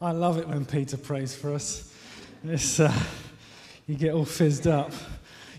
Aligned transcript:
I 0.00 0.12
love 0.12 0.38
it 0.38 0.46
when 0.46 0.64
Peter 0.64 0.96
prays 0.96 1.34
for 1.34 1.52
us. 1.52 1.92
It's, 2.44 2.78
uh, 2.78 2.92
you 3.88 3.96
get 3.96 4.14
all 4.14 4.24
fizzed 4.24 4.68
up. 4.68 4.92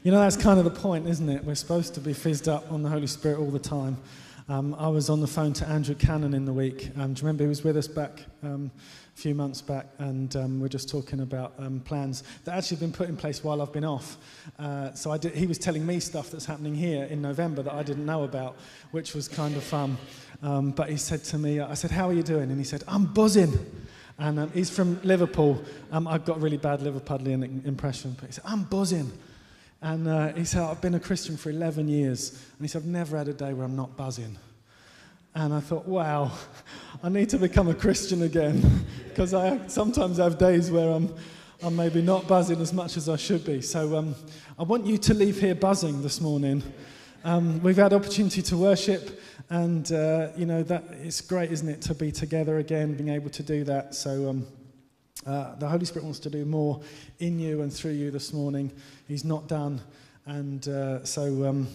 You 0.01 0.13
know, 0.13 0.19
that's 0.21 0.37
kind 0.37 0.57
of 0.57 0.63
the 0.63 0.71
point, 0.71 1.09
isn't 1.09 1.27
it? 1.27 1.43
We're 1.43 1.55
supposed 1.55 1.93
to 1.95 1.99
be 1.99 2.13
fizzed 2.13 2.47
up 2.47 2.71
on 2.71 2.81
the 2.81 2.87
Holy 2.87 3.07
Spirit 3.07 3.37
all 3.37 3.51
the 3.51 3.59
time. 3.59 3.97
Um, 4.47 4.75
I 4.75 4.87
was 4.87 5.09
on 5.09 5.19
the 5.19 5.27
phone 5.27 5.51
to 5.53 5.67
Andrew 5.67 5.93
Cannon 5.93 6.33
in 6.33 6.45
the 6.45 6.53
week. 6.53 6.89
Um, 6.95 7.13
do 7.13 7.19
you 7.19 7.25
remember 7.25 7.43
he 7.43 7.49
was 7.49 7.65
with 7.65 7.75
us 7.75 7.89
back 7.89 8.21
um, 8.41 8.71
a 9.13 9.19
few 9.19 9.35
months 9.35 9.61
back? 9.61 9.87
And 9.97 10.33
um, 10.37 10.61
we're 10.61 10.69
just 10.69 10.87
talking 10.87 11.19
about 11.19 11.53
um, 11.59 11.81
plans 11.81 12.23
that 12.45 12.55
actually 12.55 12.75
have 12.75 12.79
been 12.79 12.93
put 12.93 13.09
in 13.09 13.17
place 13.17 13.43
while 13.43 13.61
I've 13.61 13.73
been 13.73 13.83
off. 13.83 14.15
Uh, 14.57 14.93
so 14.93 15.15
did, 15.17 15.35
he 15.35 15.47
was 15.47 15.57
telling 15.57 15.85
me 15.85 15.99
stuff 15.99 16.31
that's 16.31 16.45
happening 16.45 16.75
here 16.75 17.03
in 17.03 17.21
November 17.21 17.61
that 17.61 17.73
I 17.73 17.83
didn't 17.83 18.05
know 18.05 18.23
about, 18.23 18.55
which 18.91 19.13
was 19.13 19.27
kind 19.27 19.57
of 19.57 19.63
fun. 19.65 19.97
Um, 20.41 20.71
but 20.71 20.89
he 20.89 20.95
said 20.95 21.25
to 21.25 21.37
me, 21.37 21.59
I 21.59 21.73
said, 21.73 21.91
How 21.91 22.07
are 22.07 22.13
you 22.13 22.23
doing? 22.23 22.49
And 22.51 22.57
he 22.57 22.63
said, 22.63 22.85
I'm 22.87 23.03
buzzing. 23.03 23.53
And 24.19 24.37
um, 24.37 24.51
he's 24.51 24.69
from 24.69 24.99
Liverpool. 25.03 25.63
Um, 25.91 26.07
I've 26.07 26.25
got 26.25 26.37
a 26.37 26.39
really 26.39 26.57
bad 26.57 26.81
Liverpudlian 26.81 27.65
impression, 27.65 28.17
but 28.19 28.27
he 28.27 28.33
said, 28.33 28.43
I'm 28.45 28.63
buzzing. 28.63 29.11
And 29.81 30.07
uh, 30.09 30.33
he 30.33 30.43
said, 30.43 30.61
I've 30.61 30.81
been 30.81 30.95
a 30.95 30.99
Christian 30.99 31.37
for 31.37 31.49
11 31.49 31.87
years. 31.87 32.31
And 32.31 32.61
he 32.61 32.67
said, 32.67 32.81
I've 32.81 32.87
never 32.87 33.17
had 33.17 33.29
a 33.29 33.33
day 33.33 33.53
where 33.53 33.65
I'm 33.65 33.77
not 33.77 33.95
buzzing. 33.95 34.37
And 35.35 35.53
I 35.53 35.61
thought, 35.61 35.87
wow, 35.87 36.31
I 37.03 37.07
need 37.07 37.29
to 37.29 37.37
become 37.37 37.69
a 37.69 37.73
Christian 37.73 38.23
again. 38.23 38.85
Because 39.09 39.33
I 39.33 39.67
sometimes 39.67 40.15
have 40.15 40.37
days 40.37 40.71
where 40.71 40.91
I'm, 40.91 41.13
I'm 41.61 41.75
maybe 41.75 42.01
not 42.01 42.25
buzzing 42.25 42.61
as 42.61 42.71
much 42.71 42.95
as 42.95 43.09
I 43.09 43.17
should 43.17 43.43
be. 43.43 43.61
So 43.61 43.97
um, 43.97 44.15
I 44.57 44.63
want 44.63 44.85
you 44.85 44.97
to 44.97 45.13
leave 45.13 45.41
here 45.41 45.55
buzzing 45.55 46.01
this 46.01 46.21
morning. 46.21 46.63
Um, 47.25 47.61
we've 47.61 47.75
had 47.75 47.91
opportunity 47.91 48.41
to 48.43 48.55
worship, 48.55 49.19
and 49.49 49.91
uh, 49.91 50.27
you 50.37 50.45
know 50.45 50.63
that 50.63 50.83
it's 51.01 51.21
great, 51.21 51.51
isn't 51.51 51.67
it, 51.67 51.81
to 51.81 51.95
be 51.95 52.11
together 52.11 52.59
again, 52.59 52.93
being 52.93 53.09
able 53.09 53.29
to 53.31 53.43
do 53.43 53.63
that. 53.63 53.95
So 53.95 54.29
um, 54.29 54.47
uh, 55.25 55.55
the 55.55 55.67
Holy 55.67 55.85
Spirit 55.85 56.05
wants 56.05 56.19
to 56.19 56.29
do 56.29 56.45
more 56.45 56.81
in 57.19 57.39
you 57.39 57.61
and 57.61 57.73
through 57.73 57.91
you 57.91 58.11
this 58.11 58.31
morning. 58.31 58.71
He's 59.07 59.25
not 59.25 59.47
done, 59.47 59.81
and 60.25 60.67
uh, 60.67 61.03
so 61.03 61.47
um, 61.47 61.67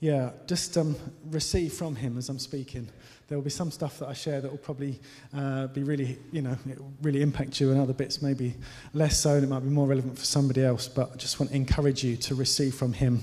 yeah, 0.00 0.30
just 0.46 0.76
um, 0.76 0.96
receive 1.30 1.72
from 1.72 1.96
Him 1.96 2.18
as 2.18 2.28
I'm 2.28 2.38
speaking 2.38 2.88
there 3.28 3.36
will 3.36 3.44
be 3.44 3.50
some 3.50 3.70
stuff 3.70 3.98
that 3.98 4.08
I 4.08 4.14
share 4.14 4.40
that 4.40 4.50
will 4.50 4.56
probably 4.56 4.98
uh, 5.36 5.66
be 5.66 5.82
really, 5.82 6.18
you 6.32 6.40
know, 6.40 6.56
really 7.02 7.20
impact 7.20 7.60
you, 7.60 7.70
and 7.70 7.78
other 7.78 7.92
bits 7.92 8.22
maybe 8.22 8.54
less 8.94 9.18
so, 9.18 9.34
and 9.34 9.44
it 9.44 9.48
might 9.48 9.60
be 9.60 9.68
more 9.68 9.86
relevant 9.86 10.18
for 10.18 10.24
somebody 10.24 10.64
else. 10.64 10.88
But 10.88 11.10
I 11.12 11.16
just 11.16 11.38
want 11.38 11.50
to 11.50 11.56
encourage 11.56 12.02
you 12.02 12.16
to 12.16 12.34
receive 12.34 12.74
from 12.74 12.94
Him 12.94 13.20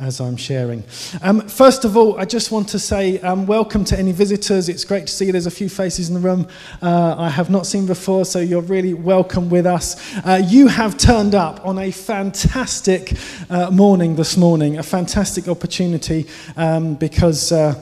as 0.00 0.20
I'm 0.20 0.36
sharing. 0.36 0.82
Um, 1.22 1.46
first 1.46 1.84
of 1.84 1.96
all, 1.96 2.18
I 2.18 2.24
just 2.24 2.50
want 2.50 2.68
to 2.70 2.80
say 2.80 3.20
um, 3.20 3.46
welcome 3.46 3.84
to 3.84 3.96
any 3.96 4.10
visitors. 4.10 4.68
It's 4.68 4.84
great 4.84 5.06
to 5.06 5.12
see 5.12 5.30
there's 5.30 5.46
a 5.46 5.52
few 5.52 5.68
faces 5.68 6.08
in 6.08 6.14
the 6.14 6.20
room 6.20 6.48
uh, 6.82 7.14
I 7.16 7.28
have 7.28 7.48
not 7.48 7.64
seen 7.64 7.86
before, 7.86 8.24
so 8.24 8.40
you're 8.40 8.60
really 8.60 8.92
welcome 8.92 9.50
with 9.50 9.66
us. 9.66 10.16
Uh, 10.26 10.42
you 10.44 10.66
have 10.66 10.98
turned 10.98 11.36
up 11.36 11.64
on 11.64 11.78
a 11.78 11.92
fantastic 11.92 13.12
uh, 13.48 13.70
morning 13.70 14.16
this 14.16 14.36
morning, 14.36 14.78
a 14.78 14.82
fantastic 14.82 15.46
opportunity 15.46 16.13
um, 16.56 16.94
because 16.94 17.52
uh, 17.52 17.74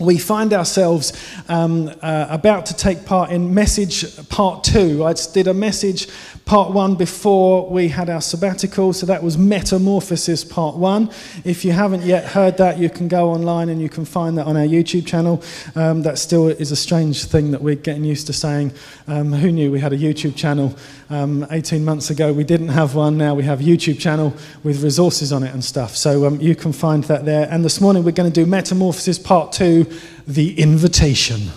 we 0.00 0.18
find 0.18 0.52
ourselves 0.52 1.12
um, 1.48 1.90
uh, 2.00 2.26
about 2.30 2.66
to 2.66 2.74
take 2.74 3.04
part 3.04 3.30
in 3.30 3.52
message 3.52 4.28
part 4.28 4.64
two. 4.64 5.04
I 5.04 5.14
did 5.34 5.46
a 5.46 5.54
message 5.54 6.08
part 6.50 6.72
one 6.72 6.96
before 6.96 7.70
we 7.70 7.86
had 7.86 8.10
our 8.10 8.20
sabbatical, 8.20 8.92
so 8.92 9.06
that 9.06 9.22
was 9.22 9.38
Metamorphosis 9.38 10.42
part 10.42 10.74
one. 10.74 11.08
If 11.44 11.64
you 11.64 11.70
haven't 11.70 12.02
yet 12.02 12.24
heard 12.24 12.56
that, 12.56 12.76
you 12.76 12.90
can 12.90 13.06
go 13.06 13.30
online 13.30 13.68
and 13.68 13.80
you 13.80 13.88
can 13.88 14.04
find 14.04 14.36
that 14.36 14.48
on 14.48 14.56
our 14.56 14.64
YouTube 14.64 15.06
channel. 15.06 15.44
Um, 15.76 16.02
that 16.02 16.18
still 16.18 16.48
is 16.48 16.72
a 16.72 16.76
strange 16.76 17.22
thing 17.26 17.52
that 17.52 17.62
we're 17.62 17.76
getting 17.76 18.02
used 18.02 18.26
to 18.26 18.32
saying. 18.32 18.72
Um, 19.06 19.32
who 19.32 19.52
knew 19.52 19.70
we 19.70 19.78
had 19.78 19.92
a 19.92 19.96
YouTube 19.96 20.34
channel 20.34 20.74
um, 21.08 21.46
18 21.52 21.84
months 21.84 22.10
ago? 22.10 22.32
We 22.32 22.42
didn't 22.42 22.70
have 22.70 22.96
one, 22.96 23.16
now 23.16 23.36
we 23.36 23.44
have 23.44 23.60
YouTube 23.60 24.00
channel 24.00 24.34
with 24.64 24.82
resources 24.82 25.32
on 25.32 25.44
it 25.44 25.54
and 25.54 25.64
stuff. 25.64 25.96
So 25.96 26.26
um, 26.26 26.40
you 26.40 26.56
can 26.56 26.72
find 26.72 27.04
that 27.04 27.24
there. 27.24 27.46
And 27.48 27.64
this 27.64 27.80
morning 27.80 28.02
we're 28.02 28.10
going 28.10 28.32
to 28.32 28.44
do 28.44 28.44
Metamorphosis 28.44 29.20
part 29.20 29.52
two 29.52 29.86
The 30.26 30.60
Invitation. 30.60 31.52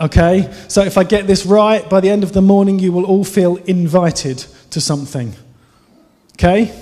Okay? 0.00 0.52
So 0.68 0.82
if 0.82 0.98
I 0.98 1.04
get 1.04 1.26
this 1.26 1.46
right, 1.46 1.88
by 1.88 2.00
the 2.00 2.10
end 2.10 2.22
of 2.24 2.32
the 2.32 2.42
morning, 2.42 2.78
you 2.78 2.92
will 2.92 3.04
all 3.04 3.24
feel 3.24 3.56
invited 3.56 4.38
to 4.70 4.80
something. 4.80 5.34
Okay? 6.34 6.74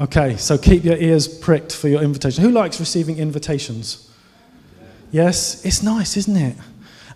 Okay, 0.00 0.36
so 0.36 0.56
keep 0.56 0.84
your 0.84 0.96
ears 0.96 1.26
pricked 1.26 1.74
for 1.74 1.88
your 1.88 2.02
invitation. 2.02 2.44
Who 2.44 2.50
likes 2.50 2.78
receiving 2.78 3.18
invitations? 3.18 4.08
Yes? 5.10 5.64
It's 5.64 5.82
nice, 5.82 6.16
isn't 6.16 6.36
it? 6.36 6.56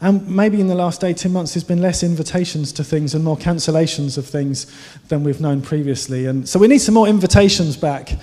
And 0.01 0.27
maybe 0.27 0.61
in 0.61 0.67
the 0.67 0.75
last 0.75 1.05
18 1.05 1.31
months, 1.31 1.55
there's 1.55 1.63
been 1.63 1.81
less 1.81 2.03
invitations 2.03 2.73
to 2.73 2.83
things 2.83 3.15
and 3.15 3.23
more 3.23 3.37
cancellations 3.37 4.19
of 4.19 4.27
things 4.27 4.67
than 5.07 5.23
we've 5.23 5.41
known 5.41 5.63
previously. 5.63 6.27
And 6.27 6.49
so 6.49 6.59
we 6.59 6.67
need 6.67 6.81
some 6.81 6.95
more 6.95 7.07
invitations 7.07 7.77
back 7.77 8.19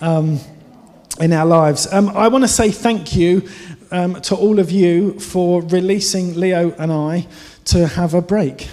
um, 0.00 0.38
in 1.18 1.32
our 1.32 1.44
lives. 1.44 1.92
Um, 1.92 2.10
I 2.10 2.28
want 2.28 2.44
to 2.44 2.48
say 2.48 2.70
thank 2.70 3.16
you 3.16 3.48
um, 3.94 4.20
to 4.22 4.34
all 4.34 4.58
of 4.58 4.72
you 4.72 5.18
for 5.20 5.62
releasing 5.62 6.34
Leo 6.34 6.72
and 6.72 6.92
I 6.92 7.28
to 7.66 7.86
have 7.86 8.12
a 8.12 8.20
break. 8.20 8.68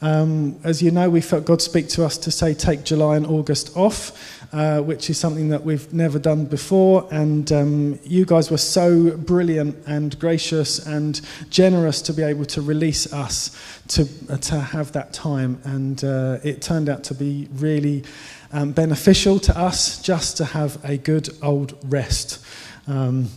Um, 0.00 0.58
as 0.64 0.82
you 0.82 0.90
know, 0.90 1.10
we 1.10 1.20
felt 1.20 1.44
God 1.44 1.60
speak 1.60 1.88
to 1.90 2.04
us 2.04 2.16
to 2.18 2.30
say 2.30 2.54
take 2.54 2.82
July 2.82 3.16
and 3.16 3.26
August 3.26 3.76
off. 3.76 4.38
Uh, 4.52 4.82
which 4.82 5.08
is 5.08 5.16
something 5.16 5.48
that 5.48 5.64
we've 5.64 5.94
never 5.94 6.18
done 6.18 6.44
before. 6.44 7.08
And 7.10 7.50
um, 7.52 7.98
you 8.04 8.26
guys 8.26 8.50
were 8.50 8.58
so 8.58 9.16
brilliant 9.16 9.82
and 9.86 10.18
gracious 10.18 10.86
and 10.86 11.18
generous 11.48 12.02
to 12.02 12.12
be 12.12 12.22
able 12.22 12.44
to 12.44 12.60
release 12.60 13.10
us 13.14 13.56
to, 13.88 14.06
uh, 14.28 14.36
to 14.36 14.60
have 14.60 14.92
that 14.92 15.14
time. 15.14 15.58
And 15.64 16.04
uh, 16.04 16.36
it 16.44 16.60
turned 16.60 16.90
out 16.90 17.02
to 17.04 17.14
be 17.14 17.48
really 17.54 18.04
um, 18.52 18.72
beneficial 18.72 19.38
to 19.38 19.58
us 19.58 20.02
just 20.02 20.36
to 20.36 20.44
have 20.44 20.78
a 20.84 20.98
good 20.98 21.30
old 21.42 21.74
rest. 21.90 22.44
Um, 22.86 23.30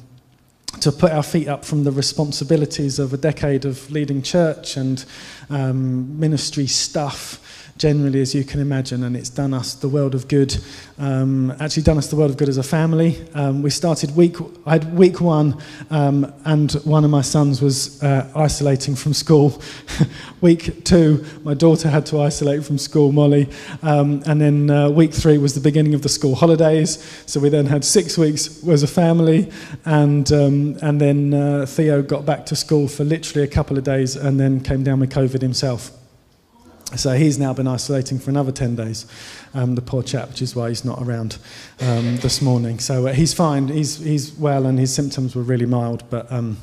to 0.82 0.92
put 0.92 1.12
our 1.12 1.24
feet 1.24 1.48
up 1.48 1.66
from 1.66 1.84
the 1.84 1.92
responsibilities 1.92 3.00
of 3.00 3.14
a 3.14 3.18
decade 3.18 3.66
of 3.66 3.90
leading 3.92 4.22
church 4.22 4.78
and 4.78 5.06
um, 5.50 6.20
ministry 6.20 6.68
stuff 6.68 7.42
generally, 7.78 8.22
as 8.22 8.34
you 8.34 8.46
can 8.46 8.62
imagine, 8.62 9.04
and 9.04 9.18
it's 9.18 9.30
done 9.30 9.54
us 9.54 9.74
the 9.74 9.90
world 9.90 10.16
of 10.16 10.30
good. 10.30 10.58
Um, 10.98 11.52
actually, 11.60 11.84
done 11.84 11.98
us 11.98 12.08
the 12.08 12.16
world 12.16 12.32
of 12.32 12.38
good 12.38 12.48
as 12.48 12.58
a 12.58 12.64
family. 12.64 13.28
Um, 13.34 13.62
we 13.62 13.70
started 13.70 14.16
week. 14.16 14.38
I 14.66 14.74
had 14.74 14.98
week 14.98 15.20
one, 15.20 15.62
um, 15.90 16.34
and 16.46 16.72
one 16.86 17.04
of 17.04 17.12
my 17.12 17.22
sons 17.22 17.62
was 17.62 18.02
uh, 18.02 18.32
isolating 18.34 18.96
from 18.96 19.14
school. 19.14 19.62
week 20.42 20.86
two, 20.86 21.26
my 21.44 21.54
daughter 21.54 21.90
had 21.90 22.06
to 22.08 22.22
isolate 22.22 22.64
from 22.64 22.78
school, 22.78 23.12
Molly, 23.12 23.50
um, 23.82 24.24
and 24.26 24.40
then 24.40 24.70
uh, 24.70 24.90
week 24.90 25.14
three 25.14 25.38
was 25.38 25.54
the 25.54 25.60
beginning 25.60 25.94
of 25.94 26.02
the 26.02 26.10
school 26.10 26.36
holidays. 26.36 27.04
So 27.26 27.42
we 27.42 27.50
then 27.50 27.66
had 27.66 27.84
six 27.84 28.18
weeks 28.18 28.66
as 28.70 28.84
a 28.84 28.88
family, 28.88 29.52
and 29.84 30.32
um, 30.32 30.78
and 30.82 31.02
then 31.02 31.34
uh, 31.34 31.66
Theo 31.66 32.02
got 32.02 32.26
back 32.26 32.46
to 32.46 32.56
school 32.56 32.88
for 32.88 33.04
literally 33.04 33.44
a 33.44 33.52
couple 33.52 33.78
of 33.78 33.84
days, 33.84 34.16
and 34.16 34.40
then 34.40 34.62
came 34.62 34.82
down 34.82 35.02
with 35.02 35.12
COVID 35.12 35.42
himself. 35.42 35.92
So 36.98 37.16
he's 37.16 37.38
now 37.38 37.54
been 37.54 37.68
isolating 37.68 38.20
for 38.20 38.30
another 38.30 38.52
10 38.52 38.76
days, 38.76 39.06
um, 39.54 39.76
the 39.76 39.82
poor 39.82 40.04
chap, 40.04 40.30
which 40.30 40.42
is 40.42 40.56
why 40.56 40.70
he's 40.70 40.86
not 40.86 41.02
around 41.02 41.38
um, 41.82 42.18
this 42.18 42.42
morning. 42.42 42.80
So 42.80 43.08
uh, 43.08 43.14
he's 43.14 43.34
fine, 43.34 43.68
he's, 43.68 43.98
he's 43.98 44.34
well, 44.34 44.66
and 44.66 44.80
his 44.80 44.94
symptoms 44.94 45.36
were 45.36 45.44
really 45.44 45.66
mild, 45.66 46.10
but 46.10 46.32
um, 46.32 46.58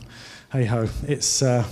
hey 0.52 0.64
ho, 0.64 0.88
it's, 1.06 1.42
uh, 1.42 1.64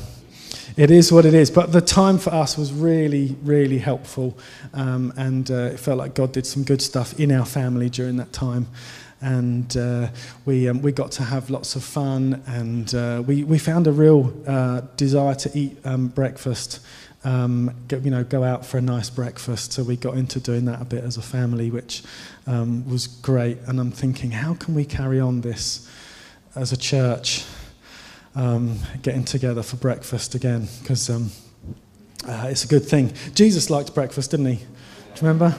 it 0.76 0.91
is 0.91 1.12
what 1.12 1.25
it 1.25 1.34
is. 1.34 1.50
But 1.50 1.72
the 1.72 1.81
time 1.81 2.19
for 2.19 2.32
us 2.32 2.56
was 2.56 2.72
really, 2.72 3.37
really 3.43 3.78
helpful, 3.78 4.38
um, 4.75 5.12
and 5.16 5.50
uh, 5.50 5.70
it 5.72 5.81
felt 5.81 5.99
like 5.99 6.15
God 6.15 6.32
did 6.32 6.47
some 6.47 6.62
good 6.62 6.82
stuff 6.82 7.19
in 7.19 7.32
our 7.32 7.47
family 7.47 7.88
during 7.88 8.16
that 8.16 8.32
time. 8.32 8.66
And 9.22 9.76
uh, 9.76 10.09
we, 10.47 10.66
um, 10.66 10.81
we 10.81 10.93
got 10.93 11.12
to 11.12 11.25
have 11.25 11.50
lots 11.50 11.76
of 11.76 11.84
fun, 11.84 12.43
and 12.47 12.94
uh, 12.94 13.22
we, 13.26 13.44
we 13.44 13.59
found 13.59 13.87
a 13.87 13.93
real 13.93 14.32
uh, 14.47 14.81
desire 14.97 15.34
to 15.34 15.59
eat 15.59 15.76
um, 15.84 16.09
breakfast 16.09 16.81
um, 17.25 17.75
you 17.90 18.11
know, 18.11 18.25
go 18.25 18.43
out 18.43 18.64
for 18.64 18.78
a 18.78 18.81
nice 18.81 19.11
breakfast. 19.11 19.72
So 19.72 19.82
we 19.82 19.96
got 19.96 20.17
into 20.17 20.40
doing 20.40 20.64
that 20.67 20.81
a 20.81 20.84
bit 20.84 21.05
as 21.05 21.17
a 21.17 21.22
family, 21.22 21.70
which 21.70 22.02
um, 22.46 22.88
was 22.88 23.06
great. 23.06 23.58
And 23.67 23.78
I'm 23.78 23.90
thinking, 23.90 24.31
how 24.31 24.55
can 24.55 24.75
we 24.75 24.84
carry 24.84 25.20
on 25.20 25.43
this 25.43 25.88
as 26.55 26.72
a 26.72 26.76
church, 26.76 27.44
um, 28.34 28.78
getting 29.02 29.25
together 29.25 29.62
for 29.62 29.76
breakfast 29.76 30.34
again? 30.34 30.67
Because 30.81 31.11
um, 31.11 31.31
uh, 32.26 32.49
it's 32.49 32.64
a 32.64 32.69
good 32.69 32.84
thing. 32.84 33.12
Jesus 33.34 33.69
liked 33.69 33.94
breakfast, 33.94 34.31
didn't 34.31 34.46
he? 34.46 34.56
Do 34.56 34.62
you 34.62 35.28
remember? 35.28 35.55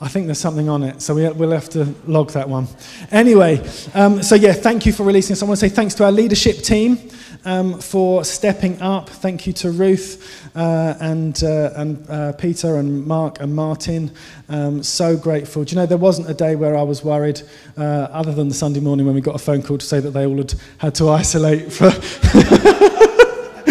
I 0.00 0.08
think 0.08 0.26
there's 0.26 0.40
something 0.40 0.68
on 0.68 0.82
it, 0.82 1.00
so 1.00 1.14
we, 1.14 1.28
will 1.28 1.52
have 1.52 1.68
to 1.70 1.94
log 2.06 2.32
that 2.32 2.48
one. 2.48 2.66
Anyway, 3.12 3.64
um, 3.94 4.20
so 4.20 4.34
yeah, 4.34 4.52
thank 4.52 4.84
you 4.84 4.92
for 4.92 5.04
releasing 5.04 5.34
this. 5.34 5.42
I 5.42 5.46
want 5.46 5.60
to 5.60 5.68
say 5.68 5.72
thanks 5.72 5.94
to 5.94 6.04
our 6.04 6.10
leadership 6.10 6.58
team 6.58 6.98
um, 7.44 7.80
for 7.80 8.24
stepping 8.24 8.80
up. 8.80 9.08
Thank 9.08 9.46
you 9.46 9.52
to 9.54 9.70
Ruth 9.70 10.40
uh, 10.56 10.94
and, 11.00 11.42
uh, 11.42 11.70
and 11.74 12.10
uh, 12.10 12.32
Peter 12.32 12.76
and 12.76 13.06
Mark 13.06 13.40
and 13.40 13.54
Martin. 13.54 14.10
Um, 14.48 14.82
so 14.82 15.16
grateful. 15.16 15.64
Do 15.64 15.74
you 15.74 15.80
know, 15.80 15.86
there 15.86 15.98
wasn't 15.98 16.28
a 16.28 16.34
day 16.34 16.56
where 16.56 16.76
I 16.76 16.82
was 16.82 17.04
worried, 17.04 17.42
uh, 17.76 17.82
other 17.82 18.32
than 18.32 18.48
the 18.48 18.54
Sunday 18.54 18.80
morning 18.80 19.06
when 19.06 19.14
we 19.14 19.20
got 19.20 19.34
a 19.34 19.38
phone 19.38 19.62
call 19.62 19.78
to 19.78 19.86
say 19.86 20.00
that 20.00 20.10
they 20.10 20.26
all 20.26 20.36
had 20.36 20.54
had 20.78 20.94
to 20.96 21.08
isolate 21.10 21.72
for. 21.72 21.90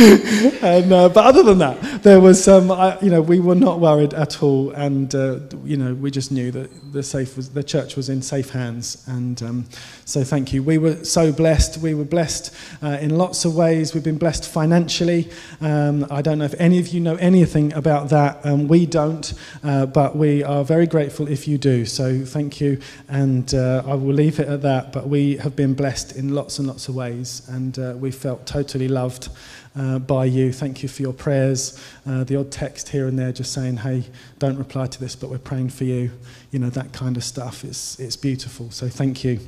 and, 0.61 0.91
uh, 0.91 1.09
but 1.09 1.23
other 1.25 1.43
than 1.43 1.59
that, 1.59 2.01
there 2.01 2.19
was, 2.19 2.47
um, 2.47 2.69
you 3.03 3.11
know, 3.11 3.21
we 3.21 3.39
were 3.39 3.53
not 3.53 3.79
worried 3.79 4.15
at 4.15 4.41
all, 4.41 4.71
and 4.71 5.13
uh, 5.13 5.39
you 5.63 5.77
know, 5.77 5.93
we 5.93 6.09
just 6.09 6.31
knew 6.31 6.49
that 6.49 6.91
the 6.91 7.03
safe 7.03 7.37
was, 7.37 7.49
the 7.49 7.63
church 7.63 7.95
was 7.95 8.09
in 8.09 8.23
safe 8.23 8.49
hands, 8.49 9.03
and 9.07 9.43
um, 9.43 9.65
so 10.05 10.23
thank 10.23 10.53
you. 10.53 10.63
We 10.63 10.79
were 10.79 11.05
so 11.05 11.31
blessed. 11.31 11.77
We 11.77 11.93
were 11.93 12.05
blessed 12.05 12.51
uh, 12.81 12.97
in 12.99 13.15
lots 13.15 13.45
of 13.45 13.55
ways. 13.55 13.93
We've 13.93 14.03
been 14.03 14.17
blessed 14.17 14.49
financially. 14.49 15.29
Um, 15.61 16.07
I 16.09 16.23
don't 16.23 16.39
know 16.39 16.45
if 16.45 16.55
any 16.59 16.79
of 16.79 16.87
you 16.87 16.99
know 16.99 17.15
anything 17.17 17.71
about 17.73 18.09
that. 18.09 18.43
Um, 18.43 18.67
we 18.67 18.87
don't, 18.87 19.31
uh, 19.63 19.85
but 19.85 20.15
we 20.15 20.43
are 20.43 20.63
very 20.63 20.87
grateful 20.87 21.27
if 21.27 21.47
you 21.47 21.59
do. 21.59 21.85
So 21.85 22.25
thank 22.25 22.59
you, 22.59 22.79
and 23.07 23.53
uh, 23.53 23.83
I 23.85 23.93
will 23.93 24.15
leave 24.15 24.39
it 24.39 24.47
at 24.47 24.63
that. 24.63 24.93
But 24.93 25.07
we 25.07 25.37
have 25.37 25.55
been 25.55 25.75
blessed 25.75 26.15
in 26.15 26.33
lots 26.33 26.57
and 26.57 26.67
lots 26.67 26.87
of 26.87 26.95
ways, 26.95 27.47
and 27.49 27.77
uh, 27.77 27.93
we 27.99 28.09
felt 28.09 28.47
totally 28.47 28.87
loved 28.87 29.29
uh, 29.75 29.99
by 29.99 30.25
you. 30.25 30.51
Thank 30.51 30.83
you 30.83 30.89
for 30.89 31.01
your 31.01 31.13
prayers. 31.13 31.81
Uh, 32.05 32.23
the 32.23 32.35
odd 32.35 32.51
text 32.51 32.89
here 32.89 33.07
and 33.07 33.17
there 33.17 33.31
just 33.31 33.53
saying, 33.53 33.77
hey, 33.77 34.03
don't 34.39 34.57
reply 34.57 34.87
to 34.87 34.99
this, 34.99 35.15
but 35.15 35.29
we're 35.29 35.37
praying 35.37 35.69
for 35.69 35.85
you. 35.85 36.11
You 36.51 36.59
know, 36.59 36.69
that 36.69 36.91
kind 36.93 37.17
of 37.17 37.23
stuff. 37.23 37.63
It's, 37.63 37.99
it's 37.99 38.15
beautiful. 38.15 38.71
So 38.71 38.89
thank 38.89 39.23
you. 39.23 39.39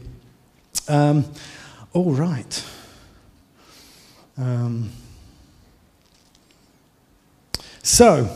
Um, 0.87 1.25
all 1.93 2.13
right. 2.13 2.65
Um, 4.37 4.89
so, 7.83 8.29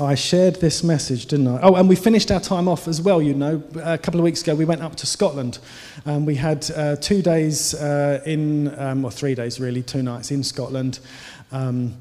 I 0.00 0.14
shared 0.14 0.56
this 0.56 0.84
message, 0.84 1.26
didn't 1.26 1.48
I? 1.48 1.60
Oh, 1.60 1.74
and 1.74 1.88
we 1.88 1.96
finished 1.96 2.30
our 2.30 2.38
time 2.38 2.68
off 2.68 2.86
as 2.86 3.02
well, 3.02 3.20
you 3.20 3.34
know. 3.34 3.60
A 3.82 3.98
couple 3.98 4.20
of 4.20 4.24
weeks 4.24 4.42
ago, 4.42 4.54
we 4.54 4.64
went 4.64 4.80
up 4.80 4.94
to 4.96 5.06
Scotland. 5.06 5.58
and 6.04 6.24
we 6.24 6.36
had 6.36 6.70
uh, 6.70 6.94
two 6.96 7.20
days 7.20 7.74
uh, 7.74 8.22
in, 8.24 8.78
um, 8.78 9.04
or 9.04 9.10
three 9.10 9.34
days 9.34 9.58
really, 9.58 9.82
two 9.82 10.02
nights 10.02 10.30
in 10.30 10.44
Scotland. 10.44 11.00
Um, 11.50 11.96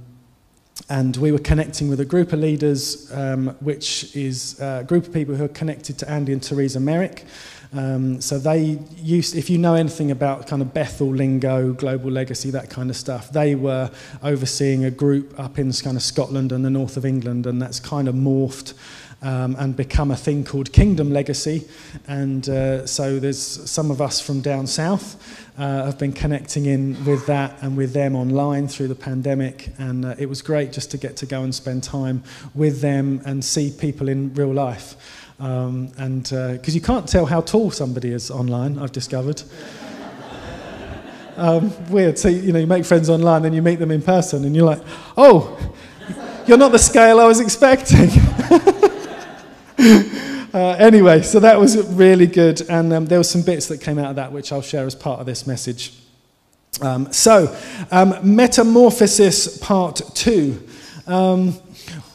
and 0.89 1.17
we 1.17 1.31
were 1.31 1.39
connecting 1.39 1.89
with 1.89 1.99
a 1.99 2.05
group 2.05 2.33
of 2.33 2.39
leaders, 2.39 3.11
um, 3.11 3.47
which 3.61 4.15
is 4.15 4.59
a 4.59 4.83
group 4.87 5.07
of 5.07 5.13
people 5.13 5.33
who 5.33 5.45
are 5.45 5.49
connected 5.49 5.97
to 5.97 6.09
Andy 6.09 6.33
and 6.33 6.43
Teresa 6.43 6.79
Merrick. 6.79 7.25
Um, 7.73 8.21
so 8.21 8.39
they 8.39 8.79
used, 8.97 9.35
if 9.35 9.49
you 9.49 9.57
know 9.57 9.75
anything 9.75 10.11
about 10.11 10.47
kind 10.47 10.61
of 10.61 10.73
Bethel 10.73 11.09
lingo, 11.09 11.73
global 11.73 12.11
legacy, 12.11 12.49
that 12.51 12.69
kind 12.69 12.89
of 12.89 12.95
stuff, 12.95 13.31
they 13.31 13.55
were 13.55 13.91
overseeing 14.23 14.85
a 14.85 14.91
group 14.91 15.37
up 15.39 15.59
in 15.59 15.71
kind 15.73 15.97
of 15.97 16.03
Scotland 16.03 16.51
and 16.51 16.63
the 16.63 16.69
north 16.69 16.97
of 16.97 17.05
England, 17.05 17.45
and 17.45 17.61
that's 17.61 17.79
kind 17.79 18.07
of 18.07 18.15
morphed 18.15 18.73
um, 19.21 19.55
and 19.57 19.75
become 19.75 20.11
a 20.11 20.15
thing 20.15 20.43
called 20.43 20.71
Kingdom 20.71 21.11
Legacy. 21.11 21.67
And 22.07 22.47
uh, 22.47 22.85
so 22.85 23.19
there's 23.19 23.39
some 23.39 23.91
of 23.91 24.01
us 24.01 24.21
from 24.21 24.41
down 24.41 24.67
south 24.67 25.45
uh, 25.57 25.85
have 25.85 25.97
been 25.97 26.13
connecting 26.13 26.65
in 26.65 27.03
with 27.03 27.25
that 27.25 27.57
and 27.61 27.75
with 27.75 27.93
them 27.93 28.15
online 28.15 28.67
through 28.67 28.89
the 28.89 28.95
pandemic. 28.95 29.69
And 29.79 30.05
uh, 30.05 30.15
it 30.19 30.29
was 30.29 30.41
great 30.41 30.71
just 30.71 30.91
to 30.91 30.97
get 30.97 31.17
to 31.17 31.25
go 31.25 31.41
and 31.43 31.53
spend 31.53 31.83
time 31.83 32.23
with 32.53 32.81
them 32.81 33.21
and 33.25 33.43
see 33.43 33.71
people 33.71 34.07
in 34.07 34.33
real 34.33 34.53
life. 34.53 35.23
Um, 35.39 35.91
and 35.97 36.23
because 36.23 36.73
uh, 36.73 36.75
you 36.75 36.81
can't 36.81 37.07
tell 37.07 37.25
how 37.25 37.41
tall 37.41 37.69
somebody 37.69 38.11
is 38.11 38.31
online, 38.31 38.79
I've 38.79 38.91
discovered. 38.91 39.43
um, 41.37 41.71
weird. 41.89 42.17
So, 42.17 42.27
you 42.27 42.51
know, 42.51 42.59
you 42.59 42.67
make 42.67 42.85
friends 42.85 43.09
online 43.09 43.45
and 43.45 43.53
you 43.53 43.61
meet 43.61 43.77
them 43.77 43.91
in 43.91 44.01
person 44.01 44.45
and 44.45 44.55
you're 44.55 44.65
like, 44.65 44.81
oh, 45.15 45.75
you're 46.47 46.57
not 46.57 46.71
the 46.71 46.79
scale 46.79 47.19
I 47.19 47.25
was 47.25 47.39
expecting. 47.39 48.09
uh, 50.53 50.75
anyway, 50.79 51.21
so 51.21 51.39
that 51.39 51.59
was 51.59 51.77
really 51.89 52.25
good. 52.25 52.67
And 52.69 52.91
um, 52.93 53.05
there 53.05 53.19
were 53.19 53.23
some 53.23 53.43
bits 53.43 53.67
that 53.67 53.79
came 53.79 53.99
out 53.99 54.09
of 54.09 54.15
that 54.15 54.31
which 54.31 54.51
I'll 54.51 54.63
share 54.63 54.85
as 54.85 54.95
part 54.95 55.19
of 55.19 55.27
this 55.27 55.45
message. 55.45 55.93
Um, 56.81 57.11
so, 57.11 57.55
um, 57.91 58.15
Metamorphosis 58.23 59.59
Part 59.59 60.01
2. 60.15 60.67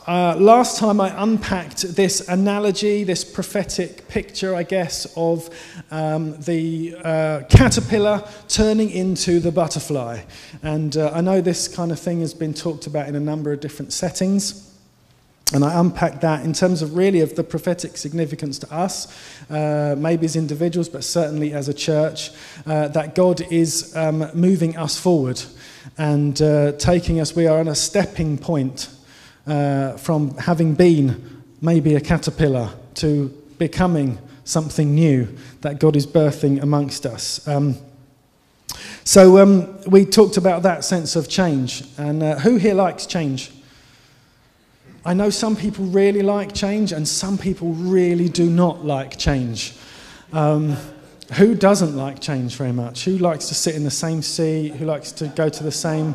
Uh, 0.04 0.34
last 0.36 0.78
time 0.78 1.00
I 1.00 1.14
unpacked 1.22 1.94
this 1.94 2.28
analogy, 2.28 3.04
this 3.04 3.24
prophetic 3.24 4.08
picture, 4.08 4.52
I 4.52 4.64
guess, 4.64 5.06
of 5.16 5.48
um, 5.92 6.40
the 6.40 6.96
uh, 7.04 7.42
caterpillar 7.48 8.28
turning 8.48 8.90
into 8.90 9.38
the 9.38 9.52
butterfly. 9.52 10.22
And 10.64 10.96
uh, 10.96 11.12
I 11.14 11.20
know 11.20 11.40
this 11.40 11.68
kind 11.68 11.92
of 11.92 12.00
thing 12.00 12.18
has 12.18 12.34
been 12.34 12.52
talked 12.52 12.88
about 12.88 13.08
in 13.08 13.14
a 13.14 13.20
number 13.20 13.52
of 13.52 13.60
different 13.60 13.92
settings. 13.92 14.76
And 15.54 15.64
I 15.64 15.78
unpacked 15.78 16.20
that 16.22 16.44
in 16.44 16.52
terms 16.52 16.82
of 16.82 16.96
really 16.96 17.20
of 17.20 17.36
the 17.36 17.44
prophetic 17.44 17.96
significance 17.96 18.58
to 18.58 18.74
us, 18.74 19.06
uh, 19.50 19.94
maybe 19.96 20.24
as 20.24 20.34
individuals, 20.34 20.88
but 20.88 21.04
certainly 21.04 21.52
as 21.52 21.68
a 21.68 21.74
church, 21.74 22.30
uh, 22.66 22.88
that 22.88 23.14
God 23.14 23.40
is 23.52 23.94
um, 23.96 24.28
moving 24.34 24.76
us 24.76 24.98
forward 24.98 25.40
and 25.96 26.42
uh, 26.42 26.72
taking 26.72 27.20
us. 27.20 27.36
We 27.36 27.46
are 27.46 27.60
on 27.60 27.68
a 27.68 27.76
stepping 27.76 28.36
point 28.36 28.88
uh, 29.46 29.96
from 29.96 30.36
having 30.38 30.74
been 30.74 31.42
maybe 31.60 31.94
a 31.94 32.00
caterpillar 32.00 32.70
to 32.94 33.28
becoming 33.58 34.18
something 34.44 34.94
new 34.94 35.28
that 35.60 35.78
God 35.78 35.96
is 35.96 36.06
birthing 36.06 36.62
amongst 36.62 37.06
us. 37.06 37.46
Um, 37.46 37.76
so 39.04 39.38
um, 39.38 39.80
we 39.82 40.04
talked 40.04 40.36
about 40.36 40.62
that 40.62 40.84
sense 40.84 41.16
of 41.16 41.28
change. 41.28 41.84
And 41.98 42.22
uh, 42.22 42.38
who 42.38 42.56
here 42.56 42.74
likes 42.74 43.06
change? 43.06 43.50
I 45.04 45.14
know 45.14 45.30
some 45.30 45.56
people 45.56 45.84
really 45.86 46.22
like 46.22 46.54
change, 46.54 46.92
and 46.92 47.06
some 47.06 47.36
people 47.36 47.72
really 47.72 48.28
do 48.28 48.48
not 48.48 48.84
like 48.84 49.18
change. 49.18 49.74
Um, 50.32 50.76
who 51.34 51.54
doesn't 51.54 51.96
like 51.96 52.20
change 52.20 52.56
very 52.56 52.72
much? 52.72 53.04
Who 53.04 53.18
likes 53.18 53.48
to 53.48 53.54
sit 53.54 53.74
in 53.74 53.84
the 53.84 53.90
same 53.90 54.22
seat? 54.22 54.74
Who 54.76 54.84
likes 54.84 55.10
to 55.12 55.26
go 55.28 55.48
to 55.48 55.62
the 55.64 55.72
same 55.72 56.14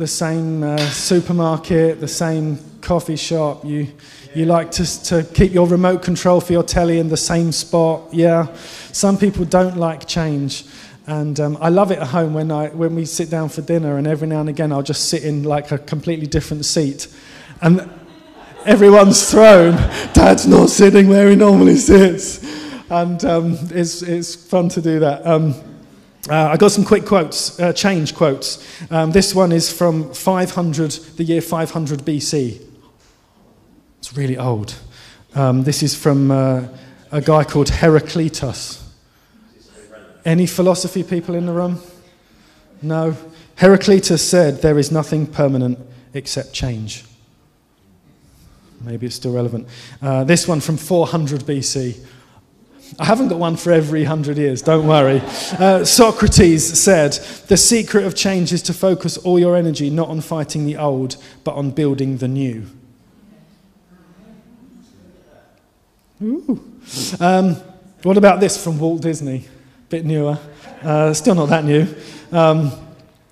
the 0.00 0.06
same 0.06 0.62
uh, 0.62 0.78
supermarket, 0.78 2.00
the 2.00 2.08
same 2.08 2.58
coffee 2.80 3.16
shop. 3.16 3.66
You, 3.66 3.86
you 4.34 4.46
like 4.46 4.70
to, 4.72 5.04
to 5.04 5.24
keep 5.34 5.52
your 5.52 5.68
remote 5.68 6.02
control 6.02 6.40
for 6.40 6.54
your 6.54 6.62
telly 6.62 6.98
in 6.98 7.10
the 7.10 7.18
same 7.18 7.52
spot. 7.52 8.08
Yeah. 8.10 8.46
Some 8.92 9.18
people 9.18 9.44
don't 9.44 9.76
like 9.76 10.08
change. 10.08 10.64
And 11.06 11.38
um, 11.38 11.58
I 11.60 11.68
love 11.68 11.92
it 11.92 11.98
at 11.98 12.06
home 12.06 12.32
when, 12.32 12.50
I, 12.50 12.68
when 12.68 12.94
we 12.94 13.04
sit 13.04 13.28
down 13.28 13.50
for 13.50 13.60
dinner, 13.60 13.98
and 13.98 14.06
every 14.06 14.26
now 14.26 14.40
and 14.40 14.48
again 14.48 14.72
I'll 14.72 14.82
just 14.82 15.10
sit 15.10 15.22
in 15.22 15.42
like 15.42 15.70
a 15.70 15.76
completely 15.76 16.26
different 16.26 16.64
seat. 16.64 17.06
And 17.60 17.90
everyone's 18.64 19.30
thrown. 19.30 19.76
Dad's 20.14 20.46
not 20.46 20.70
sitting 20.70 21.08
where 21.08 21.28
he 21.28 21.36
normally 21.36 21.76
sits. 21.76 22.42
And 22.88 23.22
um, 23.26 23.58
it's, 23.70 24.00
it's 24.00 24.34
fun 24.34 24.70
to 24.70 24.80
do 24.80 24.98
that. 25.00 25.26
Um, 25.26 25.54
uh, 26.30 26.50
I 26.52 26.56
got 26.56 26.70
some 26.70 26.84
quick 26.84 27.06
quotes, 27.06 27.58
uh, 27.58 27.72
change 27.72 28.14
quotes. 28.14 28.64
Um, 28.90 29.10
this 29.10 29.34
one 29.34 29.50
is 29.50 29.72
from 29.72 30.14
500, 30.14 30.92
the 31.16 31.24
year 31.24 31.40
500 31.40 32.00
BC. 32.00 32.64
It's 33.98 34.16
really 34.16 34.38
old. 34.38 34.76
Um, 35.34 35.64
this 35.64 35.82
is 35.82 35.96
from 35.96 36.30
uh, 36.30 36.68
a 37.10 37.20
guy 37.20 37.42
called 37.42 37.68
Heraclitus. 37.68 38.88
Any 40.24 40.46
philosophy 40.46 41.02
people 41.02 41.34
in 41.34 41.46
the 41.46 41.52
room? 41.52 41.80
No. 42.80 43.16
Heraclitus 43.56 44.26
said, 44.26 44.62
There 44.62 44.78
is 44.78 44.92
nothing 44.92 45.26
permanent 45.26 45.80
except 46.14 46.52
change. 46.52 47.04
Maybe 48.82 49.06
it's 49.06 49.16
still 49.16 49.32
relevant. 49.32 49.66
Uh, 50.00 50.22
this 50.22 50.46
one 50.46 50.60
from 50.60 50.76
400 50.76 51.40
BC. 51.40 52.06
I 52.98 53.04
haven't 53.04 53.28
got 53.28 53.38
one 53.38 53.56
for 53.56 53.72
every 53.72 54.04
hundred 54.04 54.36
years, 54.36 54.62
don't 54.62 54.86
worry. 54.86 55.22
Uh, 55.58 55.84
Socrates 55.84 56.78
said, 56.80 57.12
The 57.48 57.56
secret 57.56 58.04
of 58.04 58.14
change 58.14 58.52
is 58.52 58.62
to 58.62 58.72
focus 58.72 59.16
all 59.18 59.38
your 59.38 59.56
energy 59.56 59.90
not 59.90 60.08
on 60.08 60.20
fighting 60.20 60.66
the 60.66 60.76
old, 60.76 61.16
but 61.44 61.54
on 61.54 61.70
building 61.70 62.18
the 62.18 62.28
new. 62.28 62.66
Ooh. 66.22 66.60
Um, 67.18 67.56
what 68.02 68.16
about 68.16 68.40
this 68.40 68.62
from 68.62 68.78
Walt 68.78 69.02
Disney? 69.02 69.46
Bit 69.88 70.04
newer. 70.04 70.38
Uh, 70.82 71.14
still 71.14 71.34
not 71.34 71.48
that 71.50 71.64
new. 71.64 71.86
Um, 72.32 72.72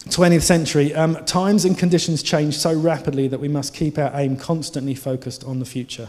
20th 0.06 0.42
century. 0.42 0.94
Um, 0.94 1.22
times 1.26 1.64
and 1.64 1.76
conditions 1.76 2.22
change 2.22 2.56
so 2.56 2.72
rapidly 2.72 3.28
that 3.28 3.40
we 3.40 3.48
must 3.48 3.74
keep 3.74 3.98
our 3.98 4.10
aim 4.14 4.36
constantly 4.36 4.94
focused 4.94 5.44
on 5.44 5.58
the 5.58 5.66
future. 5.66 6.08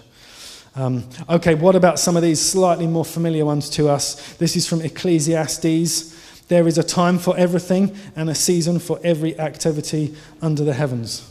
Um, 0.76 1.04
okay, 1.30 1.56
what 1.56 1.76
about 1.76 2.00
some 2.00 2.16
of 2.16 2.24
these 2.24 2.42
slightly 2.42 2.88
more 2.88 3.06
familiar 3.06 3.46
ones 3.46 3.70
to 3.72 3.90
us? 3.90 4.34
This 4.34 4.56
is 4.56 4.68
from 4.68 4.82
Ecclesiastes. 4.82 6.16
There 6.48 6.68
is 6.68 6.78
a 6.78 6.84
time 6.84 7.20
for 7.20 7.38
everything 7.38 7.96
and 8.16 8.30
a 8.30 8.36
season 8.36 8.80
for 8.80 9.00
every 9.04 9.38
activity 9.40 10.16
under 10.42 10.64
the 10.64 10.74
heavens. 10.74 11.26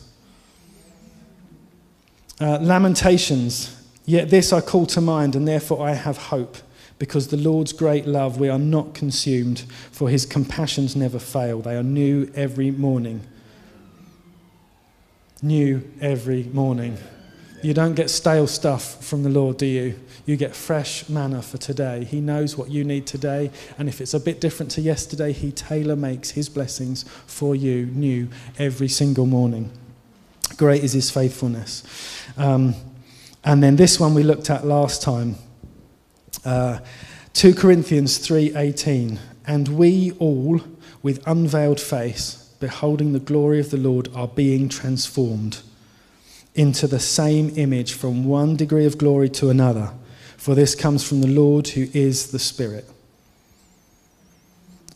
Uh, 2.40 2.58
Lamentations. 2.60 3.74
Yet 4.04 4.30
this 4.30 4.52
I 4.52 4.60
call 4.60 4.86
to 4.86 5.00
mind, 5.00 5.36
and 5.36 5.46
therefore 5.46 5.86
I 5.86 5.94
have 5.94 6.16
hope. 6.16 6.56
Because 6.98 7.28
the 7.28 7.36
Lord's 7.36 7.72
great 7.72 8.06
love, 8.06 8.40
we 8.40 8.48
are 8.48 8.58
not 8.58 8.94
consumed, 8.94 9.60
for 9.92 10.08
his 10.08 10.26
compassions 10.26 10.96
never 10.96 11.18
fail. 11.18 11.60
They 11.60 11.76
are 11.76 11.82
new 11.82 12.30
every 12.34 12.70
morning. 12.70 13.20
New 15.42 15.88
every 16.00 16.44
morning. 16.44 16.98
You 17.62 17.74
don't 17.74 17.94
get 17.94 18.08
stale 18.08 18.46
stuff 18.46 19.04
from 19.04 19.24
the 19.24 19.28
Lord, 19.28 19.56
do 19.56 19.66
you? 19.66 19.98
You 20.26 20.36
get 20.36 20.54
fresh 20.54 21.08
manna 21.08 21.42
for 21.42 21.58
today. 21.58 22.04
He 22.04 22.20
knows 22.20 22.56
what 22.56 22.70
you 22.70 22.84
need 22.84 23.06
today, 23.06 23.50
and 23.78 23.88
if 23.88 24.00
it's 24.00 24.14
a 24.14 24.20
bit 24.20 24.40
different 24.40 24.70
to 24.72 24.80
yesterday, 24.80 25.32
He 25.32 25.50
tailor 25.50 25.96
makes 25.96 26.30
His 26.30 26.48
blessings 26.48 27.04
for 27.26 27.56
you 27.56 27.86
new 27.86 28.28
every 28.58 28.88
single 28.88 29.26
morning. 29.26 29.72
Great 30.56 30.82
is 30.82 30.92
his 30.92 31.10
faithfulness. 31.10 31.84
Um, 32.36 32.74
and 33.44 33.62
then 33.62 33.76
this 33.76 34.00
one 34.00 34.14
we 34.14 34.22
looked 34.22 34.50
at 34.50 34.66
last 34.66 35.02
time. 35.02 35.36
Uh, 36.44 36.80
2 37.34 37.54
Corinthians 37.54 38.18
3:18 38.18 39.18
and 39.46 39.68
we 39.68 40.12
all 40.18 40.60
with 41.02 41.22
unveiled 41.26 41.80
face 41.80 42.50
beholding 42.60 43.12
the 43.12 43.20
glory 43.20 43.60
of 43.60 43.70
the 43.70 43.76
Lord 43.76 44.08
are 44.14 44.26
being 44.26 44.68
transformed 44.68 45.58
into 46.58 46.86
the 46.86 47.00
same 47.00 47.50
image 47.56 47.94
from 47.94 48.24
one 48.24 48.56
degree 48.56 48.84
of 48.84 48.98
glory 48.98 49.28
to 49.28 49.48
another 49.48 49.92
for 50.38 50.54
this 50.54 50.76
comes 50.76 51.06
from 51.06 51.20
the 51.20 51.28
Lord 51.28 51.66
who 51.68 51.88
is 51.92 52.30
the 52.30 52.38
Spirit. 52.38 52.88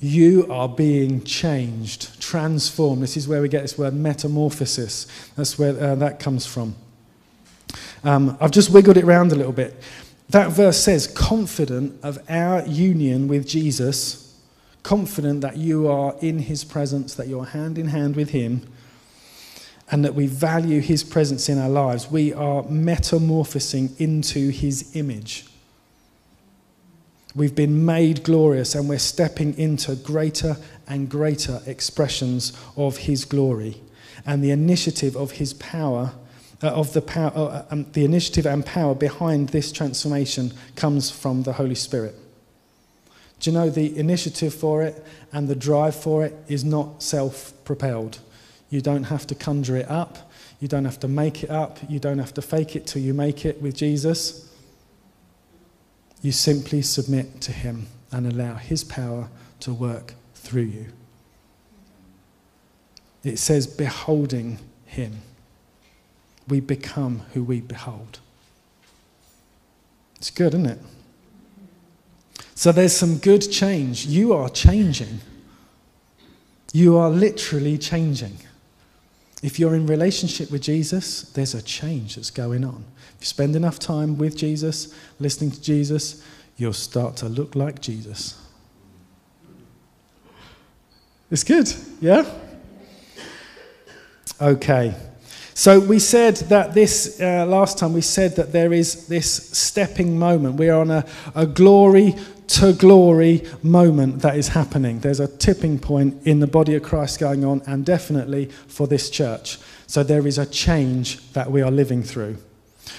You 0.00 0.46
are 0.50 0.68
being 0.68 1.24
changed 1.24 2.20
transformed. 2.20 3.02
This 3.02 3.16
is 3.16 3.26
where 3.26 3.42
we 3.42 3.48
get 3.48 3.62
this 3.62 3.76
word 3.76 3.92
metamorphosis. 3.92 5.06
That's 5.36 5.58
where 5.58 5.78
uh, 5.78 5.94
that 5.96 6.20
comes 6.20 6.46
from. 6.46 6.76
Um, 8.04 8.38
I've 8.40 8.52
just 8.52 8.70
wiggled 8.70 8.96
it 8.96 9.04
around 9.04 9.32
a 9.32 9.34
little 9.34 9.52
bit. 9.52 9.82
That 10.30 10.52
verse 10.52 10.82
says, 10.82 11.08
confident 11.08 11.98
of 12.04 12.18
our 12.30 12.64
union 12.66 13.26
with 13.26 13.46
Jesus, 13.46 14.38
confident 14.84 15.40
that 15.40 15.56
you 15.56 15.88
are 15.88 16.14
in 16.20 16.38
his 16.38 16.64
presence, 16.64 17.14
that 17.16 17.26
you're 17.26 17.46
hand 17.46 17.78
in 17.78 17.88
hand 17.88 18.14
with 18.14 18.30
him, 18.30 18.66
and 19.92 20.04
that 20.06 20.14
we 20.14 20.26
value 20.26 20.80
his 20.80 21.04
presence 21.04 21.50
in 21.50 21.58
our 21.58 21.68
lives. 21.68 22.10
We 22.10 22.32
are 22.32 22.62
metamorphosing 22.64 23.94
into 23.98 24.48
his 24.48 24.96
image. 24.96 25.44
We've 27.34 27.54
been 27.54 27.84
made 27.84 28.24
glorious 28.24 28.74
and 28.74 28.88
we're 28.88 28.98
stepping 28.98 29.56
into 29.58 29.94
greater 29.94 30.56
and 30.88 31.10
greater 31.10 31.60
expressions 31.66 32.52
of 32.74 32.96
his 32.96 33.26
glory. 33.26 33.82
And 34.24 34.42
the 34.42 34.50
initiative 34.50 35.14
of 35.14 35.32
his 35.32 35.52
power 35.54 36.12
uh, 36.62 36.68
of 36.68 36.92
the, 36.92 37.02
power, 37.02 37.32
uh, 37.34 37.64
um, 37.70 37.86
the 37.92 38.04
initiative 38.04 38.46
and 38.46 38.64
power 38.64 38.94
behind 38.94 39.48
this 39.48 39.72
transformation 39.72 40.52
comes 40.76 41.10
from 41.10 41.42
the 41.42 41.54
Holy 41.54 41.74
Spirit. 41.74 42.14
Do 43.40 43.50
you 43.50 43.54
know 43.58 43.68
the 43.68 43.98
initiative 43.98 44.54
for 44.54 44.84
it 44.84 45.04
and 45.32 45.48
the 45.48 45.56
drive 45.56 45.96
for 45.96 46.24
it 46.24 46.34
is 46.46 46.64
not 46.64 47.02
self 47.02 47.52
propelled? 47.64 48.20
You 48.72 48.80
don't 48.80 49.04
have 49.04 49.26
to 49.26 49.34
conjure 49.34 49.76
it 49.76 49.90
up, 49.90 50.32
you 50.58 50.66
don't 50.66 50.86
have 50.86 50.98
to 51.00 51.08
make 51.08 51.44
it 51.44 51.50
up, 51.50 51.78
you 51.90 51.98
don't 51.98 52.18
have 52.18 52.32
to 52.32 52.40
fake 52.40 52.74
it 52.74 52.86
till 52.86 53.02
you 53.02 53.12
make 53.12 53.44
it 53.44 53.60
with 53.60 53.76
Jesus. 53.76 54.50
You 56.22 56.32
simply 56.32 56.80
submit 56.80 57.42
to 57.42 57.52
Him 57.52 57.88
and 58.10 58.26
allow 58.26 58.54
His 58.54 58.82
power 58.82 59.28
to 59.60 59.74
work 59.74 60.14
through 60.34 60.62
you. 60.62 60.86
It 63.22 63.38
says, 63.38 63.66
beholding 63.66 64.58
Him 64.86 65.20
we 66.48 66.60
become 66.60 67.20
who 67.34 67.44
we 67.44 67.60
behold. 67.60 68.20
It's 70.16 70.30
good, 70.30 70.54
isn't 70.54 70.64
it? 70.64 70.78
So 72.54 72.72
there's 72.72 72.96
some 72.96 73.18
good 73.18 73.42
change. 73.42 74.06
You 74.06 74.32
are 74.32 74.48
changing. 74.48 75.20
You 76.72 76.96
are 76.96 77.10
literally 77.10 77.76
changing. 77.76 78.38
If 79.42 79.58
you're 79.58 79.74
in 79.74 79.86
relationship 79.86 80.50
with 80.52 80.62
Jesus, 80.62 81.22
there's 81.22 81.54
a 81.54 81.62
change 81.62 82.14
that's 82.14 82.30
going 82.30 82.64
on. 82.64 82.84
If 83.16 83.22
you 83.22 83.26
spend 83.26 83.56
enough 83.56 83.80
time 83.80 84.16
with 84.16 84.36
Jesus, 84.36 84.94
listening 85.18 85.50
to 85.50 85.60
Jesus, 85.60 86.24
you'll 86.56 86.72
start 86.72 87.16
to 87.16 87.28
look 87.28 87.56
like 87.56 87.80
Jesus. 87.80 88.38
It's 91.30 91.42
good, 91.44 91.72
yeah? 92.00 92.24
Okay. 94.40 94.94
So 95.54 95.78
we 95.80 95.98
said 95.98 96.36
that 96.48 96.72
this, 96.72 97.20
uh, 97.20 97.44
last 97.46 97.78
time 97.78 97.92
we 97.92 98.00
said 98.00 98.36
that 98.36 98.52
there 98.52 98.72
is 98.72 99.06
this 99.06 99.30
stepping 99.56 100.18
moment. 100.18 100.56
We 100.56 100.70
are 100.70 100.80
on 100.80 100.90
a, 100.90 101.04
a 101.34 101.46
glory 101.46 102.14
to 102.48 102.72
glory 102.72 103.46
moment 103.62 104.20
that 104.22 104.36
is 104.36 104.48
happening. 104.48 105.00
There's 105.00 105.20
a 105.20 105.28
tipping 105.28 105.78
point 105.78 106.26
in 106.26 106.40
the 106.40 106.46
body 106.46 106.74
of 106.74 106.82
Christ 106.82 107.20
going 107.20 107.44
on, 107.44 107.62
and 107.66 107.84
definitely 107.84 108.46
for 108.66 108.86
this 108.86 109.10
church. 109.10 109.58
So 109.86 110.02
there 110.02 110.26
is 110.26 110.38
a 110.38 110.46
change 110.46 111.32
that 111.32 111.50
we 111.50 111.62
are 111.62 111.70
living 111.70 112.02
through. 112.02 112.38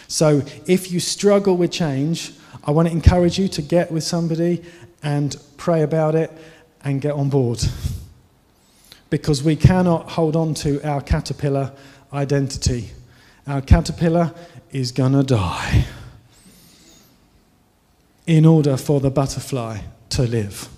So 0.08 0.44
if 0.68 0.92
you 0.92 1.00
struggle 1.00 1.58
with 1.58 1.72
change, 1.72 2.34
I 2.66 2.72
want 2.72 2.88
to 2.88 2.94
encourage 2.94 3.38
you 3.38 3.48
to 3.50 3.62
get 3.62 3.92
with 3.92 4.04
somebody 4.04 4.64
and 5.02 5.36
pray 5.58 5.82
about 5.82 6.16
it 6.16 6.32
and 6.84 7.02
get 7.02 7.14
on 7.14 7.30
board. 7.30 7.64
Because 9.10 9.44
we 9.44 9.56
cannot 9.56 10.10
hold 10.10 10.36
on 10.36 10.54
to 10.56 10.82
our 10.88 11.02
caterpillar 11.02 11.74
identity. 12.14 12.92
Our 13.48 13.62
caterpillar 13.62 14.34
is 14.72 14.92
to 15.14 15.24
die 15.24 15.86
in 18.26 18.46
order 18.46 18.78
for 18.78 19.00
the 19.00 19.12
butterfly 19.12 19.80
to 20.10 20.24
live. 20.24 20.70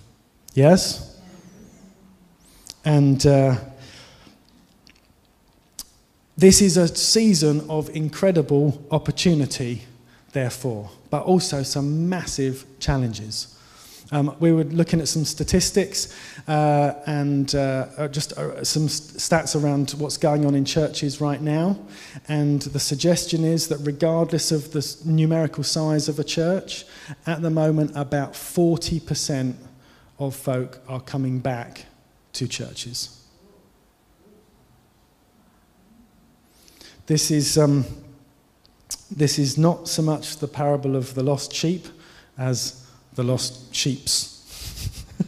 Yes? 0.54 1.20
And 2.84 3.24
uh, 3.26 3.56
this 6.36 6.60
is 6.60 6.76
a 6.76 6.88
season 6.88 7.64
of 7.68 7.88
incredible 7.90 8.84
opportunity, 8.90 9.82
therefore, 10.32 10.90
but 11.10 11.22
also 11.22 11.62
some 11.62 12.08
massive 12.08 12.64
challenges. 12.78 13.55
Um, 14.12 14.36
we 14.38 14.52
were 14.52 14.64
looking 14.64 15.00
at 15.00 15.08
some 15.08 15.24
statistics 15.24 16.14
uh, 16.46 16.94
and 17.06 17.52
uh, 17.56 17.86
uh 17.96 18.08
just 18.08 18.34
uh, 18.34 18.62
some 18.62 18.86
stats 18.86 19.60
around 19.60 19.90
what's 19.98 20.16
going 20.16 20.46
on 20.46 20.54
in 20.54 20.64
churches 20.64 21.20
right 21.20 21.40
now. 21.40 21.76
And 22.28 22.62
the 22.62 22.78
suggestion 22.78 23.42
is 23.42 23.66
that, 23.68 23.78
regardless 23.78 24.52
of 24.52 24.72
the 24.72 24.96
numerical 25.04 25.64
size 25.64 26.08
of 26.08 26.20
a 26.20 26.24
church, 26.24 26.84
at 27.26 27.42
the 27.42 27.50
moment, 27.50 27.92
about 27.96 28.34
40% 28.34 29.54
of 30.18 30.36
folk 30.36 30.80
are 30.88 31.00
coming 31.00 31.40
back 31.40 31.86
to 32.34 32.46
churches. 32.46 33.24
This 37.06 37.30
is, 37.30 37.58
um, 37.58 37.84
this 39.10 39.38
is 39.38 39.58
not 39.58 39.88
so 39.88 40.02
much 40.02 40.38
the 40.38 40.48
parable 40.48 40.96
of 40.96 41.14
the 41.14 41.22
lost 41.22 41.52
sheep 41.52 41.86
as 42.38 42.85
the 43.16 43.24
lost 43.24 43.74
sheeps. 43.74 44.44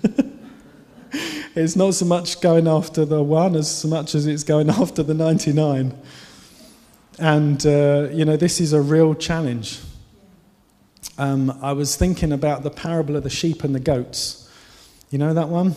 it's 1.55 1.75
not 1.75 1.95
so 1.95 2.05
much 2.05 2.41
going 2.41 2.69
after 2.69 3.05
the 3.05 3.23
one 3.23 3.57
as 3.57 3.69
so 3.79 3.89
much 3.89 4.15
as 4.15 4.27
it's 4.27 4.45
going 4.45 4.71
after 4.83 5.03
the 5.03 5.15
99. 5.15 5.99
And, 7.19 7.67
uh, 7.67 8.09
you 8.13 8.25
know, 8.25 8.37
this 8.37 8.61
is 8.61 8.73
a 8.73 8.81
real 8.81 9.15
challenge. 9.15 9.81
Um, 11.17 11.59
I 11.63 11.73
was 11.73 11.97
thinking 11.97 12.31
about 12.31 12.63
the 12.63 12.71
parable 12.71 13.17
of 13.17 13.25
the 13.25 13.31
sheep 13.31 13.65
and 13.65 13.75
the 13.75 13.81
goats. 13.81 14.49
You 15.11 15.19
know 15.19 15.35
that 15.35 15.49
one? 15.49 15.75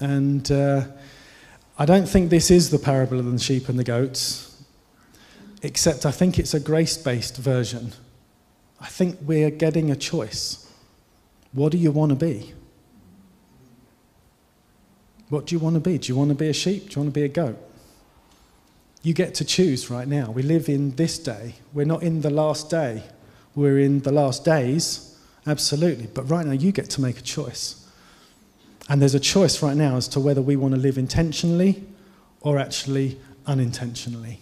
And 0.00 0.50
uh, 0.50 0.82
I 1.78 1.86
don't 1.86 2.06
think 2.08 2.28
this 2.28 2.50
is 2.50 2.70
the 2.70 2.78
parable 2.78 3.18
of 3.18 3.30
the 3.30 3.38
sheep 3.38 3.68
and 3.68 3.78
the 3.78 3.84
goats, 3.84 4.62
except 5.62 6.04
I 6.04 6.10
think 6.10 6.38
it's 6.38 6.52
a 6.52 6.60
grace 6.60 6.98
based 6.98 7.36
version. 7.36 7.92
I 8.80 8.86
think 8.86 9.18
we're 9.22 9.50
getting 9.50 9.90
a 9.90 9.96
choice. 9.96 10.63
What 11.54 11.72
do 11.72 11.78
you 11.78 11.92
want 11.92 12.10
to 12.10 12.16
be? 12.16 12.52
What 15.28 15.46
do 15.46 15.54
you 15.54 15.58
want 15.58 15.74
to 15.74 15.80
be? 15.80 15.98
Do 15.98 16.08
you 16.08 16.16
want 16.16 16.28
to 16.28 16.34
be 16.34 16.48
a 16.48 16.52
sheep? 16.52 16.90
Do 16.90 16.96
you 16.96 17.02
want 17.02 17.14
to 17.14 17.20
be 17.20 17.24
a 17.24 17.28
goat? 17.28 17.56
You 19.02 19.14
get 19.14 19.34
to 19.36 19.44
choose 19.44 19.90
right 19.90 20.08
now. 20.08 20.30
We 20.30 20.42
live 20.42 20.68
in 20.68 20.96
this 20.96 21.18
day. 21.18 21.54
We're 21.72 21.86
not 21.86 22.02
in 22.02 22.20
the 22.22 22.30
last 22.30 22.70
day. 22.70 23.04
We're 23.54 23.78
in 23.78 24.00
the 24.00 24.10
last 24.10 24.44
days, 24.44 25.16
absolutely. 25.46 26.08
But 26.08 26.28
right 26.28 26.44
now, 26.44 26.52
you 26.52 26.72
get 26.72 26.90
to 26.90 27.00
make 27.00 27.18
a 27.18 27.22
choice. 27.22 27.88
And 28.88 29.00
there's 29.00 29.14
a 29.14 29.20
choice 29.20 29.62
right 29.62 29.76
now 29.76 29.96
as 29.96 30.08
to 30.08 30.20
whether 30.20 30.42
we 30.42 30.56
want 30.56 30.74
to 30.74 30.80
live 30.80 30.98
intentionally 30.98 31.84
or 32.40 32.58
actually 32.58 33.18
unintentionally. 33.46 34.40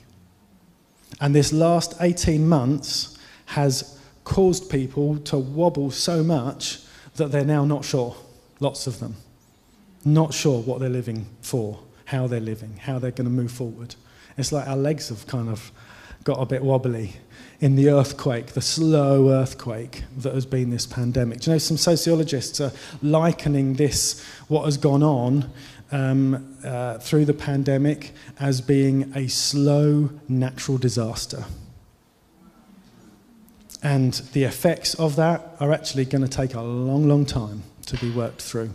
And 1.21 1.35
this 1.35 1.53
last 1.53 1.95
18 2.01 2.49
months 2.49 3.19
has 3.47 3.99
caused 4.25 4.71
people 4.71 5.19
to 5.19 5.39
wobble 5.39 5.91
so 5.91 6.23
much 6.23 6.82
that 7.17 7.33
they're 7.33 7.45
now 7.45 7.65
not 7.65 7.85
sure, 7.85 8.17
lots 8.61 8.87
of 8.87 9.01
them. 9.01 9.17
Not 10.05 10.35
sure 10.35 10.61
what 10.63 10.81
they're 10.81 10.89
living 10.89 11.27
for, 11.43 11.81
how 12.07 12.27
they're 12.27 12.41
living, 12.41 12.77
how 12.77 12.99
they're 12.99 13.11
going 13.11 13.27
to 13.27 13.31
move 13.31 13.53
forward. 13.53 13.95
It's 14.37 14.53
like 14.53 14.67
our 14.67 14.77
legs 14.77 15.11
have 15.11 15.27
kind 15.27 15.49
of 15.49 15.71
got 16.25 16.41
a 16.41 16.47
bit 16.47 16.63
wobbly 16.63 17.15
in 17.61 17.77
the 17.77 17.91
earthquake, 17.91 18.47
the 18.49 18.61
slow 18.61 19.31
earthquake 19.31 20.03
that 20.19 20.35
has 20.35 20.47
been 20.47 20.71
this 20.71 20.87
pandemic. 20.87 21.41
Do 21.41 21.51
you 21.51 21.55
know, 21.55 21.59
some 21.59 21.77
sociologists 21.77 22.61
are 22.61 22.73
likening 23.03 23.75
this, 23.75 24.25
what 24.49 24.65
has 24.65 24.77
gone 24.77 25.03
on 25.03 25.51
um, 25.93 26.57
uh, 26.65 26.99
through 26.99 27.25
the 27.27 27.35
pandemic, 27.35 28.13
as 28.41 28.61
being 28.61 29.13
a 29.15 29.29
slow 29.29 30.11
natural 30.29 30.79
disaster. 30.79 31.45
And 33.83 34.15
the 34.33 34.45
effects 34.45 34.95
of 34.95 35.17
that 35.17 35.57
are 35.59 35.73
actually 35.73 36.05
going 36.05 36.23
to 36.23 36.29
take 36.29 36.55
a 36.55 36.61
long, 36.61 37.09
long 37.09 37.27
time 37.27 37.63
to 37.87 37.97
be 37.97 38.11
worked 38.11 38.41
through. 38.41 38.71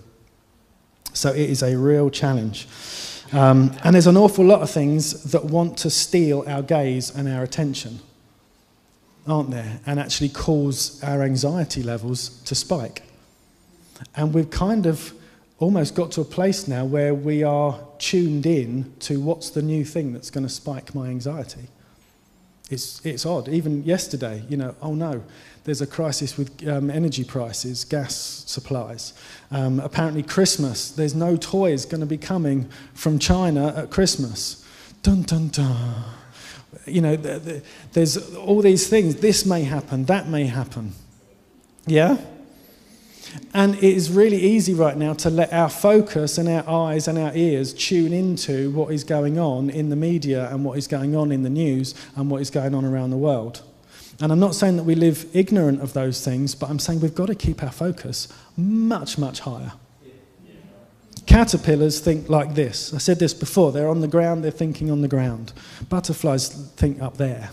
So 1.14 1.32
it 1.32 1.50
is 1.50 1.64
a 1.64 1.78
real 1.78 2.10
challenge. 2.10 2.68
Um, 3.32 3.76
and 3.84 3.94
there's 3.94 4.08
an 4.08 4.18
awful 4.18 4.46
lot 4.46 4.62
of 4.62 4.70
things 4.70 5.32
that 5.32 5.46
want 5.46 5.78
to 5.80 5.90
steal 5.90 6.44
our 6.48 6.62
gaze 6.62 7.14
and 7.14 7.28
our 7.28 7.44
attention, 7.44 8.00
aren't 9.28 9.52
there? 9.52 9.80
And 9.86 10.00
actually 10.00 10.30
cause 10.30 11.02
our 11.04 11.24
anxiety 11.24 11.84
levels 11.84 12.42
to 12.44 12.56
spike. 12.56 13.04
And 14.16 14.34
we've 14.34 14.50
kind 14.50 14.86
of 14.86 15.14
almost 15.60 15.96
got 15.96 16.12
to 16.12 16.22
a 16.22 16.26
place 16.26 16.68
now 16.68 16.86
where 16.86 17.14
we 17.14 17.44
are 17.44 17.80
tuned 17.98 18.46
in 18.46 18.94
to 19.00 19.20
what's 19.20 19.50
the 19.50 19.62
new 19.62 19.84
thing 19.84 20.14
that's 20.14 20.30
going 20.30 20.46
to 20.46 20.54
spike 20.54 20.94
my 20.94 21.08
anxiety. 21.08 21.68
It's, 22.70 23.06
it's 23.06 23.26
odd. 23.26 23.48
Even 23.48 23.84
yesterday, 23.84 24.44
you 24.50 24.58
know, 24.58 24.76
oh 24.82 24.94
no, 24.94 25.24
there's 25.64 25.82
a 25.82 25.88
crisis 25.88 26.38
with 26.38 26.68
um, 26.68 26.90
energy 26.90 27.24
prices, 27.24 27.86
gas 27.86 28.16
supplies. 28.16 29.14
Um, 29.52 29.80
apparently, 29.80 30.24
Christmas, 30.24 30.92
there's 30.92 31.16
no 31.16 31.38
toys 31.38 31.86
going 31.86 32.02
to 32.02 32.08
be 32.08 32.18
coming 32.18 32.70
from 32.94 33.20
China 33.20 33.74
at 33.76 33.90
Christmas. 33.90 34.66
Dun 35.04 35.24
dun 35.24 35.50
dun. 35.50 36.04
You 36.86 37.02
know, 37.02 37.16
there's 37.94 38.36
all 38.36 38.62
these 38.62 38.88
things. 38.88 39.18
This 39.18 39.46
may 39.46 39.64
happen, 39.64 40.06
that 40.06 40.28
may 40.28 40.46
happen. 40.46 40.94
Yeah? 41.86 42.18
And 43.54 43.76
it 43.76 43.84
is 43.84 44.12
really 44.12 44.38
easy 44.38 44.74
right 44.74 44.98
now 44.98 45.14
to 45.16 45.30
let 45.30 45.52
our 45.54 45.70
focus 45.70 46.38
and 46.38 46.48
our 46.48 46.68
eyes 46.68 47.08
and 47.08 47.18
our 47.18 47.32
ears 47.36 47.74
tune 47.74 48.14
into 48.14 48.72
what 48.72 48.94
is 48.94 49.04
going 49.04 49.40
on 49.40 49.70
in 49.70 49.90
the 49.90 49.96
media 49.96 50.50
and 50.52 50.64
what 50.64 50.78
is 50.78 50.88
going 50.88 51.16
on 51.16 51.32
in 51.32 51.44
the 51.44 51.50
news 51.50 51.96
and 52.16 52.30
what 52.30 52.42
is 52.42 52.50
going 52.50 52.76
on 52.76 52.86
around 52.86 53.10
the 53.10 53.18
world. 53.18 53.64
And 54.20 54.32
I'm 54.32 54.40
not 54.40 54.56
saying 54.56 54.78
that 54.78 54.84
we 54.84 54.96
live 54.96 55.28
ignorant 55.34 55.82
of 55.82 55.94
those 55.94 56.24
things, 56.24 56.56
but 56.56 56.70
I'm 56.70 56.80
saying 56.80 57.02
we've 57.02 57.14
got 57.14 57.28
to 57.28 57.36
keep 57.36 57.62
our 57.62 57.72
focus 57.72 58.28
much, 58.56 59.18
much 59.18 59.42
higher. 59.42 59.74
Caterpillars 61.28 62.00
think 62.00 62.30
like 62.30 62.56
this. 62.56 62.94
I 62.94 63.00
said 63.00 63.20
this 63.20 63.34
before. 63.34 63.72
They're 63.72 63.90
on 63.90 64.00
the 64.02 64.08
ground, 64.08 64.44
they're 64.44 64.52
thinking 64.52 64.90
on 64.90 65.02
the 65.02 65.08
ground. 65.08 65.54
Butterflies 65.90 66.48
think 66.50 67.02
up 67.02 67.18
there. 67.18 67.52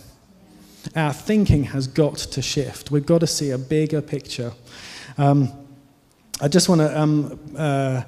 Our 0.95 1.12
thinking 1.12 1.64
has 1.64 1.87
got 1.87 2.16
to 2.16 2.40
shift. 2.40 2.90
We've 2.90 3.04
got 3.04 3.21
to 3.21 3.26
see 3.26 3.50
a 3.50 3.59
bigger 3.59 4.00
picture. 4.00 4.52
Um, 5.19 5.52
I 6.41 6.49
just 6.49 6.69
want 6.69 6.81
to 6.81 7.00
um, 7.00 7.38
uh, 7.57 8.03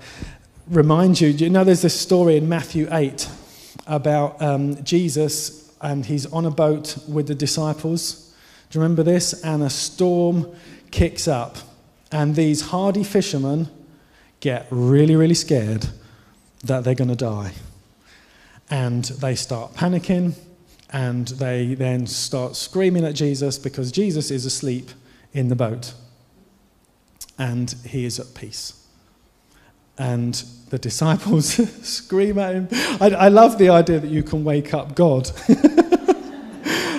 remind 0.68 1.20
you 1.20 1.28
you 1.28 1.48
know, 1.48 1.62
there's 1.62 1.82
this 1.82 1.98
story 1.98 2.36
in 2.36 2.48
Matthew 2.48 2.88
8 2.90 3.28
about 3.86 4.42
um, 4.42 4.82
Jesus, 4.82 5.72
and 5.80 6.04
he's 6.04 6.26
on 6.32 6.44
a 6.44 6.50
boat 6.50 6.98
with 7.08 7.28
the 7.28 7.36
disciples. 7.36 8.34
Do 8.70 8.78
you 8.78 8.82
remember 8.82 9.04
this? 9.04 9.44
And 9.44 9.62
a 9.62 9.70
storm 9.70 10.52
kicks 10.90 11.28
up, 11.28 11.56
and 12.10 12.34
these 12.34 12.62
hardy 12.62 13.04
fishermen 13.04 13.68
get 14.40 14.66
really, 14.70 15.14
really 15.14 15.34
scared 15.34 15.86
that 16.64 16.82
they're 16.82 16.96
going 16.96 17.08
to 17.08 17.14
die. 17.14 17.52
And 18.68 19.04
they 19.04 19.36
start 19.36 19.74
panicking, 19.74 20.34
and 20.90 21.28
they 21.28 21.74
then 21.74 22.08
start 22.08 22.56
screaming 22.56 23.04
at 23.04 23.14
Jesus 23.14 23.56
because 23.56 23.92
Jesus 23.92 24.32
is 24.32 24.44
asleep 24.44 24.90
in 25.32 25.46
the 25.46 25.56
boat 25.56 25.94
and 27.38 27.74
he 27.86 28.04
is 28.04 28.18
at 28.18 28.34
peace. 28.34 28.82
And 29.98 30.34
the 30.70 30.78
disciples 30.78 31.54
scream 31.86 32.38
at 32.38 32.54
him. 32.54 32.68
I, 33.00 33.10
I, 33.10 33.28
love 33.28 33.56
the 33.58 33.70
idea 33.70 33.98
that 34.00 34.10
you 34.10 34.22
can 34.22 34.44
wake 34.44 34.74
up 34.74 34.94
God. 34.94 35.30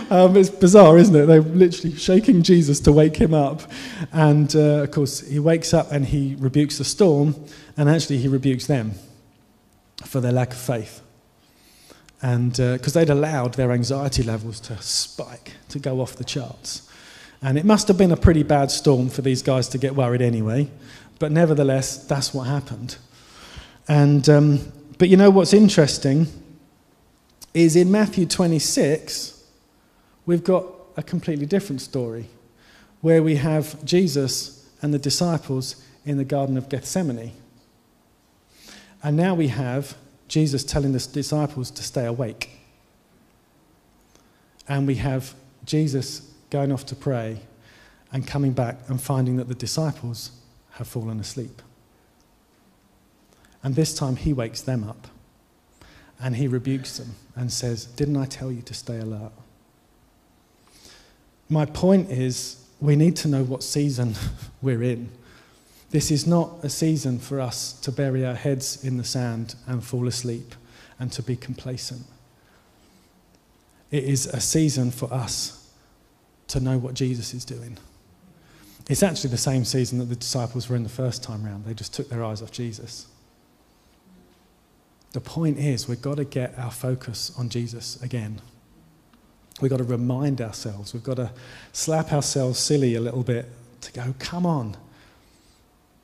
um, 0.10 0.36
it's 0.36 0.50
bizarre, 0.50 0.98
isn't 0.98 1.16
it? 1.16 1.26
They're 1.26 1.42
literally 1.42 1.96
shaking 1.96 2.42
Jesus 2.42 2.80
to 2.82 2.92
wake 2.92 3.18
him 3.18 3.34
up. 3.34 3.62
And 4.12 4.56
uh, 4.56 4.84
of 4.84 4.92
course, 4.92 5.20
he 5.20 5.38
wakes 5.40 5.74
up 5.74 5.92
and 5.92 6.06
he 6.06 6.36
rebukes 6.40 6.80
the 6.80 6.86
storm, 6.86 7.36
and 7.76 7.90
actually, 7.90 8.18
he 8.18 8.28
rebukes 8.28 8.66
them 8.66 8.94
for 10.04 10.20
their 10.20 10.32
lack 10.32 10.52
of 10.52 10.58
faith. 10.58 11.02
And 12.22 12.54
because 12.54 12.96
uh, 12.96 13.00
they'd 13.00 13.12
allowed 13.12 13.54
their 13.54 13.72
anxiety 13.72 14.24
levels 14.24 14.60
to 14.62 14.82
spike, 14.82 15.54
to 15.70 15.78
go 15.78 16.02
off 16.02 16.16
the 16.16 16.24
charts. 16.24 16.87
And 17.42 17.58
it 17.58 17.66
must 17.66 17.88
have 17.88 17.98
been 17.98 18.12
a 18.12 18.18
pretty 18.18 18.44
bad 18.44 18.72
storm 18.72 19.10
for 19.10 19.22
these 19.22 19.42
guys 19.42 19.68
to 19.70 19.78
get 19.78 19.96
worried 19.96 20.22
anyway. 20.22 20.70
But 21.20 21.32
nevertheless, 21.32 22.06
that's 22.06 22.34
what 22.34 22.48
happened. 22.48 22.98
And, 23.88 24.28
um, 24.28 24.72
but 24.98 25.10
you 25.10 25.18
know 25.18 25.30
what's 25.30 25.54
interesting 25.54 26.28
is 27.54 27.76
in 27.76 27.92
Matthew 27.92 28.26
26, 28.26 29.44
we've 30.26 30.44
got 30.44 30.66
a 30.96 31.04
completely 31.04 31.46
different 31.46 31.82
story 31.82 32.28
where 33.02 33.22
we 33.22 33.36
have 33.36 33.84
Jesus 33.86 34.70
and 34.82 34.94
the 34.94 35.00
disciples 35.00 35.84
in 36.06 36.18
the 36.18 36.26
Garden 36.26 36.58
of 36.58 36.70
Gethsemane. 36.70 37.32
And 39.04 39.16
now 39.16 39.36
we 39.36 39.48
have 39.48 39.96
Jesus 40.28 40.64
telling 40.64 40.92
the 40.92 41.00
disciples 41.00 41.72
to 41.72 41.84
stay 41.84 42.06
awake. 42.06 42.50
And 44.68 44.86
we 44.86 44.96
have 44.96 45.34
Jesus 45.66 46.34
going 46.50 46.72
off 46.72 46.86
to 46.88 46.96
pray, 46.96 47.42
and 48.12 48.26
coming 48.26 48.54
back 48.54 48.78
and 48.88 49.02
finding 49.02 49.38
that 49.38 49.48
the 49.48 49.56
disciples 49.56 50.32
have 50.72 50.88
fallen 50.88 51.20
asleep. 51.20 51.62
And 53.64 53.76
this 53.76 53.94
time 53.94 54.16
he 54.16 54.34
wakes 54.34 54.62
them 54.62 54.84
up 54.84 55.08
and 56.20 56.36
he 56.36 56.48
rebukes 56.48 56.98
them 56.98 57.16
and 57.36 57.52
says, 57.52 57.86
Didn't 57.86 58.18
I 58.18 58.26
tell 58.26 58.52
you 58.52 58.62
to 58.62 58.74
stay 58.74 59.00
alert? 59.00 59.32
My 61.50 61.66
point 61.66 62.10
is, 62.10 62.64
we 62.80 62.96
need 62.96 63.16
to 63.18 63.28
know 63.28 63.44
what 63.44 63.64
season 63.64 64.16
we're 64.62 64.84
in. 64.84 65.10
This 65.90 66.12
is 66.12 66.28
not 66.28 66.64
a 66.64 66.70
season 66.70 67.18
for 67.18 67.40
us 67.40 67.74
to 67.82 67.92
bury 67.92 68.26
our 68.26 68.36
heads 68.36 68.84
in 68.84 68.98
the 68.98 69.04
sand 69.04 69.56
and 69.66 69.84
fall 69.84 70.08
asleep 70.08 70.54
and 71.00 71.12
to 71.14 71.24
be 71.24 71.36
complacent. 71.36 72.06
It 73.90 74.04
is 74.04 74.26
a 74.26 74.42
season 74.42 74.92
for 74.92 75.12
us 75.14 75.57
to 76.48 76.60
know 76.60 76.78
what 76.78 76.94
Jesus 76.94 77.34
is 77.34 77.46
doing. 77.46 77.78
It's 78.90 79.04
actually 79.04 79.32
the 79.32 79.38
same 79.38 79.66
season 79.66 80.00
that 80.00 80.06
the 80.06 80.16
disciples 80.16 80.70
were 80.70 80.76
in 80.76 80.84
the 80.84 80.90
first 80.90 81.22
time 81.22 81.44
round. 81.44 81.66
They 81.66 81.74
just 81.74 81.94
took 81.94 82.10
their 82.10 82.24
eyes 82.24 82.42
off 82.42 82.52
Jesus. 82.52 83.08
The 85.12 85.22
point 85.22 85.58
is, 85.58 85.88
we've 85.88 86.02
got 86.02 86.18
to 86.18 86.26
get 86.26 86.58
our 86.58 86.72
focus 86.72 87.32
on 87.38 87.50
Jesus 87.50 88.02
again. 88.02 88.40
We've 89.60 89.72
got 89.72 89.78
to 89.78 89.84
remind 89.84 90.40
ourselves, 90.42 90.94
we've 90.94 91.04
got 91.04 91.18
to 91.18 91.32
slap 91.74 92.14
ourselves 92.14 92.60
silly 92.60 92.96
a 92.96 93.02
little 93.02 93.24
bit 93.24 93.50
to 93.82 93.92
go, 93.92 94.14
come 94.20 94.46
on. 94.46 94.78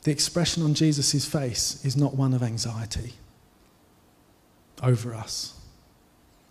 The 0.04 0.12
expression 0.12 0.64
on 0.64 0.74
Jesus' 0.74 1.26
face 1.26 1.84
is 1.86 1.96
not 1.96 2.16
one 2.16 2.34
of 2.34 2.44
anxiety 2.44 3.14
over 4.82 5.14
us. 5.14 5.60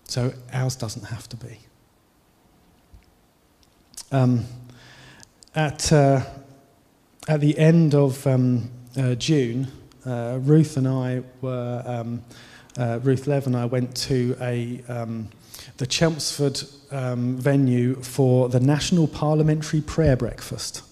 So 0.04 0.32
ours 0.52 0.76
doesn't 0.76 1.04
have 1.06 1.28
to 1.30 1.36
be. 1.36 1.58
Um, 4.12 4.44
at, 5.54 5.90
uh, 5.90 6.20
at 7.26 7.40
the 7.40 7.56
end 7.56 7.94
of 7.94 8.26
um, 8.26 8.70
uh, 8.94 9.14
June, 9.14 9.68
uh, 10.04 10.38
Ruth 10.42 10.76
and 10.76 10.86
I 10.86 11.22
were, 11.40 11.82
um, 11.86 12.22
uh, 12.76 12.98
Ruth 13.02 13.26
Lev 13.26 13.46
and 13.46 13.56
I 13.56 13.64
went 13.64 13.96
to 13.96 14.36
a, 14.38 14.82
um, 14.86 15.30
the 15.78 15.86
Chelmsford 15.86 16.60
um, 16.90 17.36
venue 17.38 17.94
for 18.02 18.50
the 18.50 18.60
National 18.60 19.08
Parliamentary 19.08 19.80
Prayer 19.80 20.14
Breakfast. 20.14 20.82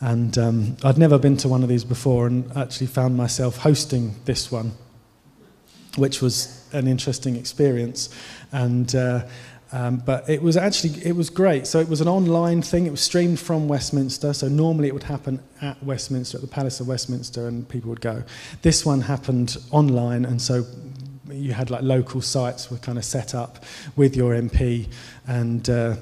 And 0.00 0.38
um, 0.38 0.76
I'd 0.82 0.96
never 0.96 1.18
been 1.18 1.36
to 1.36 1.48
one 1.48 1.62
of 1.62 1.68
these 1.68 1.84
before 1.84 2.26
and 2.26 2.50
actually 2.56 2.86
found 2.86 3.14
myself 3.14 3.58
hosting 3.58 4.14
this 4.24 4.50
one, 4.50 4.72
which 5.96 6.22
was 6.22 6.66
an 6.72 6.88
interesting 6.88 7.36
experience. 7.36 8.08
And 8.52 8.94
uh, 8.94 9.26
um, 9.72 9.96
but 10.04 10.28
it 10.28 10.42
was 10.42 10.56
actually 10.56 11.02
it 11.04 11.16
was 11.16 11.30
great. 11.30 11.66
So 11.66 11.80
it 11.80 11.88
was 11.88 12.02
an 12.02 12.08
online 12.08 12.60
thing. 12.60 12.86
It 12.86 12.90
was 12.90 13.00
streamed 13.00 13.40
from 13.40 13.68
Westminster. 13.68 14.34
So 14.34 14.46
normally 14.48 14.88
it 14.88 14.94
would 14.94 15.04
happen 15.04 15.40
at 15.62 15.82
Westminster, 15.82 16.36
at 16.36 16.42
the 16.42 16.48
Palace 16.48 16.78
of 16.80 16.88
Westminster, 16.88 17.48
and 17.48 17.66
people 17.68 17.88
would 17.88 18.02
go. 18.02 18.22
This 18.60 18.84
one 18.84 19.00
happened 19.00 19.56
online, 19.70 20.26
and 20.26 20.40
so 20.40 20.66
you 21.30 21.54
had 21.54 21.70
like 21.70 21.82
local 21.82 22.20
sites 22.20 22.70
were 22.70 22.76
kind 22.76 22.98
of 22.98 23.04
set 23.04 23.34
up 23.34 23.64
with 23.96 24.14
your 24.14 24.34
MP, 24.34 24.88
and 25.26 25.68
uh, 25.70 25.96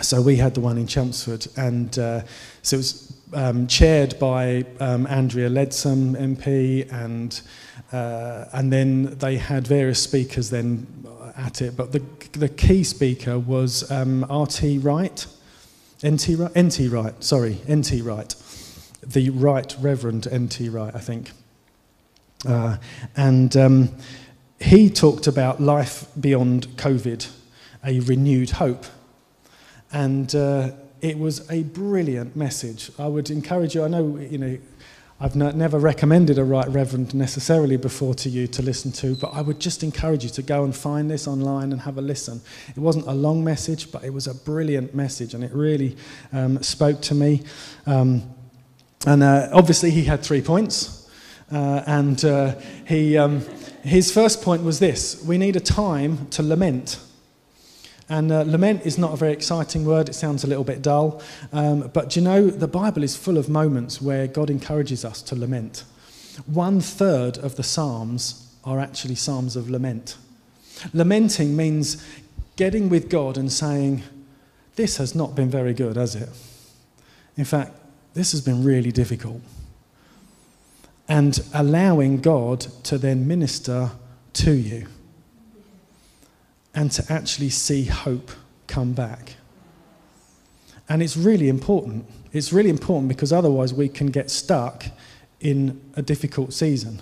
so 0.00 0.20
we 0.20 0.36
had 0.36 0.54
the 0.54 0.60
one 0.60 0.76
in 0.76 0.88
Chelmsford, 0.88 1.46
and 1.56 1.96
uh, 1.96 2.22
so 2.62 2.74
it 2.74 2.78
was 2.78 3.16
um, 3.34 3.68
chaired 3.68 4.18
by 4.18 4.64
um, 4.80 5.06
Andrea 5.06 5.48
Leadsom 5.48 6.16
MP, 6.16 6.92
and 6.92 7.40
uh, 7.92 8.46
and 8.52 8.72
then 8.72 9.16
they 9.18 9.36
had 9.36 9.64
various 9.64 10.02
speakers 10.02 10.50
then 10.50 10.88
at 11.36 11.62
it, 11.62 11.76
but 11.76 11.92
the, 11.92 12.02
the 12.32 12.48
key 12.48 12.84
speaker 12.84 13.38
was 13.38 13.90
um, 13.90 14.24
R.T. 14.28 14.78
Wright, 14.78 15.26
N.T. 16.02 16.34
Wright, 16.36 16.52
N.T. 16.54 16.88
Wright, 16.88 17.24
sorry, 17.24 17.60
N.T. 17.66 18.02
Wright, 18.02 18.34
the 19.02 19.30
Right 19.30 19.74
Reverend 19.80 20.26
N.T. 20.30 20.68
Wright, 20.68 20.94
I 20.94 21.00
think. 21.00 21.30
Uh, 22.46 22.76
and 23.16 23.56
um, 23.56 23.88
he 24.60 24.90
talked 24.90 25.26
about 25.26 25.60
life 25.60 26.06
beyond 26.18 26.68
COVID, 26.76 27.30
a 27.84 28.00
renewed 28.00 28.50
hope. 28.50 28.84
And 29.92 30.34
uh, 30.34 30.72
it 31.00 31.18
was 31.18 31.48
a 31.50 31.62
brilliant 31.62 32.34
message. 32.34 32.90
I 32.98 33.06
would 33.06 33.30
encourage 33.30 33.74
you, 33.74 33.84
I 33.84 33.88
know, 33.88 34.16
you 34.16 34.38
know, 34.38 34.58
I've 35.24 35.34
never 35.34 35.78
recommended 35.78 36.38
a 36.38 36.44
right 36.44 36.68
reverend 36.68 37.14
necessarily 37.14 37.78
before 37.78 38.12
to 38.16 38.28
you 38.28 38.46
to 38.48 38.60
listen 38.60 38.92
to, 38.92 39.14
but 39.14 39.28
I 39.28 39.40
would 39.40 39.58
just 39.58 39.82
encourage 39.82 40.22
you 40.22 40.28
to 40.28 40.42
go 40.42 40.64
and 40.64 40.76
find 40.76 41.10
this 41.10 41.26
online 41.26 41.72
and 41.72 41.80
have 41.80 41.96
a 41.96 42.02
listen. 42.02 42.42
It 42.68 42.78
wasn't 42.78 43.06
a 43.06 43.14
long 43.14 43.42
message, 43.42 43.90
but 43.90 44.04
it 44.04 44.12
was 44.12 44.26
a 44.26 44.34
brilliant 44.34 44.94
message, 44.94 45.32
and 45.32 45.42
it 45.42 45.50
really 45.54 45.96
um, 46.34 46.62
spoke 46.62 47.00
to 47.00 47.14
me. 47.14 47.42
Um, 47.86 48.22
and 49.06 49.22
uh, 49.22 49.48
obviously, 49.50 49.90
he 49.92 50.04
had 50.04 50.22
three 50.22 50.42
points, 50.42 51.10
uh, 51.50 51.82
and 51.86 52.22
uh, 52.22 52.56
he, 52.86 53.16
um, 53.16 53.40
his 53.82 54.12
first 54.12 54.42
point 54.42 54.62
was 54.62 54.78
this 54.78 55.24
we 55.24 55.38
need 55.38 55.56
a 55.56 55.60
time 55.60 56.26
to 56.32 56.42
lament. 56.42 56.98
And 58.08 58.30
uh, 58.30 58.42
lament 58.42 58.84
is 58.84 58.98
not 58.98 59.14
a 59.14 59.16
very 59.16 59.32
exciting 59.32 59.84
word, 59.86 60.08
it 60.08 60.14
sounds 60.14 60.44
a 60.44 60.46
little 60.46 60.64
bit 60.64 60.82
dull. 60.82 61.22
Um, 61.52 61.90
but 61.92 62.16
you 62.16 62.22
know, 62.22 62.48
the 62.48 62.68
Bible 62.68 63.02
is 63.02 63.16
full 63.16 63.38
of 63.38 63.48
moments 63.48 64.02
where 64.02 64.26
God 64.26 64.50
encourages 64.50 65.04
us 65.04 65.22
to 65.22 65.34
lament. 65.34 65.84
One 66.46 66.80
third 66.80 67.38
of 67.38 67.56
the 67.56 67.62
Psalms 67.62 68.54
are 68.64 68.78
actually 68.78 69.14
Psalms 69.14 69.56
of 69.56 69.70
lament. 69.70 70.16
Lamenting 70.92 71.56
means 71.56 72.04
getting 72.56 72.88
with 72.88 73.08
God 73.08 73.38
and 73.38 73.50
saying, 73.50 74.02
This 74.76 74.98
has 74.98 75.14
not 75.14 75.34
been 75.34 75.48
very 75.48 75.72
good, 75.72 75.96
has 75.96 76.14
it? 76.14 76.28
In 77.36 77.44
fact, 77.44 77.72
this 78.12 78.32
has 78.32 78.40
been 78.40 78.64
really 78.64 78.92
difficult. 78.92 79.40
And 81.08 81.40
allowing 81.52 82.20
God 82.20 82.60
to 82.84 82.98
then 82.98 83.26
minister 83.26 83.92
to 84.34 84.52
you 84.52 84.88
and 86.74 86.90
to 86.92 87.12
actually 87.12 87.50
see 87.50 87.84
hope 87.84 88.30
come 88.66 88.92
back. 88.92 89.36
And 90.88 91.02
it's 91.02 91.16
really 91.16 91.48
important. 91.48 92.06
It's 92.32 92.52
really 92.52 92.70
important 92.70 93.08
because 93.08 93.32
otherwise 93.32 93.72
we 93.72 93.88
can 93.88 94.08
get 94.08 94.30
stuck 94.30 94.86
in 95.40 95.80
a 95.94 96.02
difficult 96.02 96.52
season. 96.52 97.00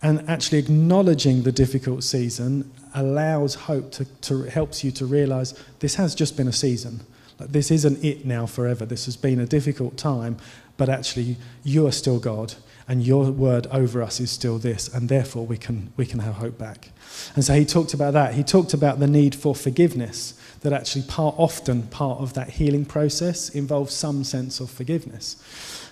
And 0.00 0.28
actually 0.28 0.58
acknowledging 0.58 1.42
the 1.42 1.50
difficult 1.50 2.04
season 2.04 2.70
allows 2.94 3.54
hope 3.54 3.90
to, 3.92 4.04
to 4.04 4.42
helps 4.44 4.84
you 4.84 4.92
to 4.92 5.06
realize 5.06 5.58
this 5.80 5.96
has 5.96 6.14
just 6.14 6.36
been 6.36 6.46
a 6.46 6.52
season. 6.52 7.00
Like, 7.40 7.50
this 7.50 7.70
isn't 7.70 8.04
it 8.04 8.24
now 8.24 8.46
forever. 8.46 8.86
This 8.86 9.06
has 9.06 9.16
been 9.16 9.40
a 9.40 9.46
difficult 9.46 9.96
time, 9.96 10.36
but 10.76 10.88
actually 10.88 11.36
you 11.64 11.86
are 11.86 11.92
still 11.92 12.20
God 12.20 12.54
and 12.88 13.06
your 13.06 13.30
word 13.30 13.66
over 13.68 14.02
us 14.02 14.18
is 14.18 14.30
still 14.30 14.58
this, 14.58 14.88
and 14.92 15.08
therefore 15.08 15.46
we 15.46 15.58
can, 15.58 15.92
we 15.96 16.06
can 16.06 16.20
have 16.20 16.34
hope 16.34 16.58
back. 16.58 16.90
And 17.34 17.44
so 17.44 17.54
he 17.54 17.64
talked 17.64 17.94
about 17.94 18.14
that. 18.14 18.34
He 18.34 18.42
talked 18.42 18.74
about 18.74 18.98
the 18.98 19.06
need 19.06 19.34
for 19.34 19.54
forgiveness, 19.54 20.34
that 20.62 20.72
actually 20.72 21.02
part, 21.02 21.34
often 21.38 21.82
part 21.82 22.18
of 22.20 22.34
that 22.34 22.50
healing 22.50 22.84
process 22.84 23.50
involves 23.50 23.94
some 23.94 24.24
sense 24.24 24.58
of 24.58 24.70
forgiveness. 24.70 25.36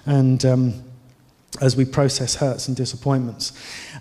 And 0.06 0.44
um, 0.44 0.84
as 1.60 1.76
we 1.76 1.84
process 1.84 2.36
hurts 2.36 2.68
and 2.68 2.76
disappointments. 2.76 3.52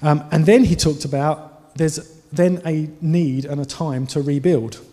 Um, 0.02 0.24
and 0.32 0.46
then 0.46 0.64
he 0.64 0.76
talked 0.76 1.06
about 1.06 1.76
there's 1.76 2.22
then 2.32 2.62
a 2.66 2.90
need 3.02 3.46
and 3.46 3.62
a 3.62 3.66
time 3.66 4.08
to 4.08 4.22
rebuild. 4.22 4.86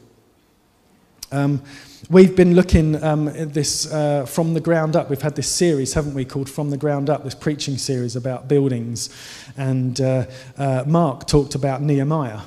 Um, 1.30 1.62
we've 2.10 2.34
been 2.34 2.54
looking 2.54 3.02
um, 3.02 3.28
at 3.28 3.54
this 3.54 3.92
uh, 3.92 4.26
from 4.26 4.54
the 4.54 4.60
ground 4.60 4.96
up. 4.96 5.10
We've 5.10 5.22
had 5.22 5.36
this 5.36 5.48
series, 5.48 5.94
haven't 5.94 6.14
we, 6.14 6.24
called 6.24 6.50
From 6.50 6.70
the 6.70 6.76
Ground 6.76 7.08
Up, 7.08 7.24
this 7.24 7.34
preaching 7.34 7.78
series 7.78 8.16
about 8.16 8.48
buildings. 8.48 9.10
And 9.56 10.00
uh, 10.00 10.26
uh, 10.58 10.84
Mark 10.86 11.26
talked 11.26 11.54
about 11.54 11.82
Nehemiah. 11.82 12.40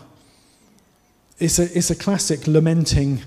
It's 1.40 1.60
a, 1.60 1.78
it's 1.78 1.90
a 1.90 1.96
classic 1.96 2.48
lamenting, 2.48 3.22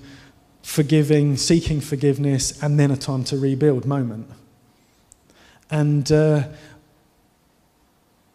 forgiving, 0.62 1.36
seeking 1.36 1.80
forgiveness, 1.80 2.62
and 2.62 2.78
then 2.78 2.90
a 2.90 2.96
time 2.96 3.24
to 3.24 3.38
rebuild 3.38 3.84
moment. 3.84 4.30
And 5.70 6.10
uh, 6.10 6.48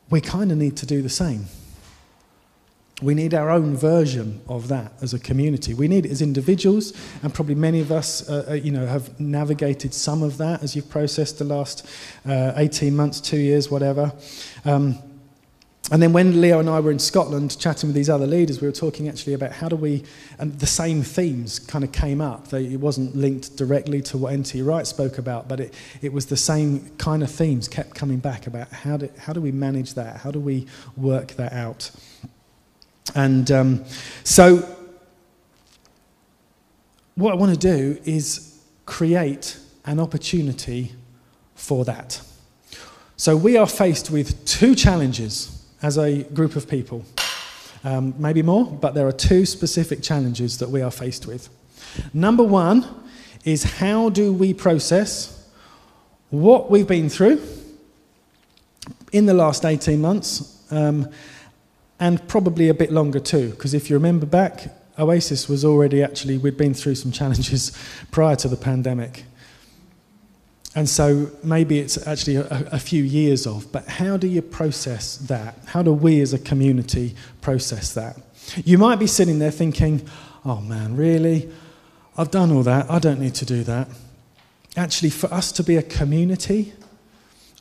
we 0.09 0.21
kind 0.21 0.51
of 0.51 0.57
need 0.57 0.77
to 0.77 0.85
do 0.85 1.01
the 1.01 1.09
same. 1.09 1.45
We 3.01 3.15
need 3.15 3.33
our 3.33 3.49
own 3.49 3.75
version 3.75 4.41
of 4.47 4.67
that 4.67 4.93
as 5.01 5.13
a 5.13 5.19
community. 5.19 5.73
We 5.73 5.87
need 5.87 6.05
it 6.05 6.11
as 6.11 6.21
individuals, 6.21 6.93
and 7.23 7.33
probably 7.33 7.55
many 7.55 7.81
of 7.81 7.91
us, 7.91 8.29
uh, 8.29 8.45
uh, 8.49 8.53
you 8.53 8.71
know, 8.71 8.85
have 8.85 9.19
navigated 9.19 9.93
some 9.93 10.21
of 10.21 10.37
that 10.37 10.63
as 10.63 10.75
you've 10.75 10.89
processed 10.89 11.39
the 11.39 11.45
last 11.45 11.85
uh, 12.25 12.53
18 12.55 12.95
months, 12.95 13.19
two 13.19 13.37
years, 13.39 13.69
whatever. 13.71 14.13
Um, 14.63 14.99
and 15.91 16.01
then 16.01 16.13
when 16.13 16.39
Leo 16.39 16.59
and 16.59 16.69
I 16.69 16.79
were 16.79 16.91
in 16.91 16.99
Scotland 16.99 17.59
chatting 17.59 17.89
with 17.89 17.95
these 17.95 18.09
other 18.09 18.25
leaders, 18.25 18.61
we 18.61 18.67
were 18.67 18.73
talking 18.73 19.09
actually 19.09 19.33
about 19.33 19.51
how 19.51 19.67
do 19.67 19.75
we, 19.75 20.03
and 20.39 20.57
the 20.59 20.65
same 20.65 21.03
themes 21.03 21.59
kind 21.59 21.83
of 21.83 21.91
came 21.91 22.21
up. 22.21 22.53
It 22.53 22.77
wasn't 22.77 23.15
linked 23.17 23.57
directly 23.57 24.01
to 24.03 24.17
what 24.17 24.33
N.T. 24.33 24.61
Wright 24.61 24.87
spoke 24.87 25.17
about, 25.17 25.49
but 25.49 25.59
it, 25.59 25.73
it 26.01 26.13
was 26.13 26.27
the 26.27 26.37
same 26.37 26.89
kind 26.97 27.21
of 27.21 27.29
themes 27.29 27.67
kept 27.67 27.95
coming 27.95 28.19
back 28.19 28.47
about 28.47 28.71
how 28.71 28.97
do, 28.97 29.09
how 29.19 29.33
do 29.33 29.41
we 29.41 29.51
manage 29.51 29.95
that? 29.95 30.17
How 30.17 30.31
do 30.31 30.39
we 30.39 30.67
work 30.95 31.33
that 31.33 31.51
out? 31.51 31.91
And 33.15 33.51
um, 33.51 33.85
so, 34.23 34.67
what 37.15 37.31
I 37.31 37.35
want 37.35 37.53
to 37.53 37.59
do 37.59 37.99
is 38.05 38.59
create 38.85 39.57
an 39.85 39.99
opportunity 39.99 40.93
for 41.55 41.85
that. 41.85 42.21
So, 43.17 43.37
we 43.37 43.57
are 43.57 43.67
faced 43.67 44.09
with 44.09 44.45
two 44.45 44.75
challenges 44.75 45.63
as 45.81 45.97
a 45.97 46.23
group 46.23 46.55
of 46.55 46.67
people. 46.67 47.05
Um, 47.83 48.15
maybe 48.17 48.41
more, 48.41 48.65
but 48.65 48.93
there 48.93 49.05
are 49.07 49.11
two 49.11 49.45
specific 49.45 50.01
challenges 50.01 50.57
that 50.59 50.69
we 50.69 50.81
are 50.81 50.91
faced 50.91 51.27
with. 51.27 51.49
Number 52.13 52.43
one 52.43 52.87
is 53.43 53.63
how 53.63 54.09
do 54.09 54.31
we 54.31 54.53
process 54.53 55.49
what 56.29 56.71
we've 56.71 56.87
been 56.87 57.09
through 57.09 57.41
in 59.11 59.25
the 59.25 59.33
last 59.33 59.65
18 59.65 59.99
months 59.99 60.65
um, 60.71 61.09
and 62.03 62.27
probably 62.27 62.67
a 62.67 62.73
bit 62.73 62.91
longer 62.91 63.21
too, 63.21 63.51
because 63.51 63.73
if 63.73 63.89
you 63.89 63.95
remember 63.95 64.25
back, 64.25 64.67
Oasis 64.99 65.47
was 65.47 65.63
already 65.63 66.03
actually, 66.03 66.37
we'd 66.37 66.57
been 66.57 66.73
through 66.73 66.95
some 66.95 67.13
challenges 67.13 67.71
prior 68.11 68.35
to 68.35 68.49
the 68.49 68.57
pandemic. 68.57 69.23
And 70.75 70.89
so 70.89 71.31
maybe 71.43 71.79
it's 71.79 72.05
actually 72.05 72.35
a, 72.35 72.67
a, 72.73 72.79
few 72.79 73.03
years 73.03 73.47
of, 73.47 73.71
but 73.71 73.87
how 73.87 74.17
do 74.17 74.27
you 74.27 74.41
process 74.41 75.15
that? 75.15 75.57
How 75.65 75.81
do 75.81 75.93
we 75.93 76.19
as 76.19 76.33
a 76.33 76.39
community 76.39 77.15
process 77.39 77.93
that? 77.93 78.19
You 78.65 78.77
might 78.77 78.97
be 78.99 79.07
sitting 79.07 79.39
there 79.39 79.51
thinking, 79.51 80.05
oh 80.43 80.59
man, 80.59 80.97
really? 80.97 81.49
I've 82.17 82.31
done 82.31 82.51
all 82.51 82.63
that. 82.63 82.91
I 82.91 82.99
don't 82.99 83.21
need 83.21 83.35
to 83.35 83.45
do 83.45 83.63
that. 83.63 83.87
Actually, 84.75 85.11
for 85.11 85.33
us 85.33 85.53
to 85.53 85.63
be 85.63 85.77
a 85.77 85.83
community, 85.83 86.73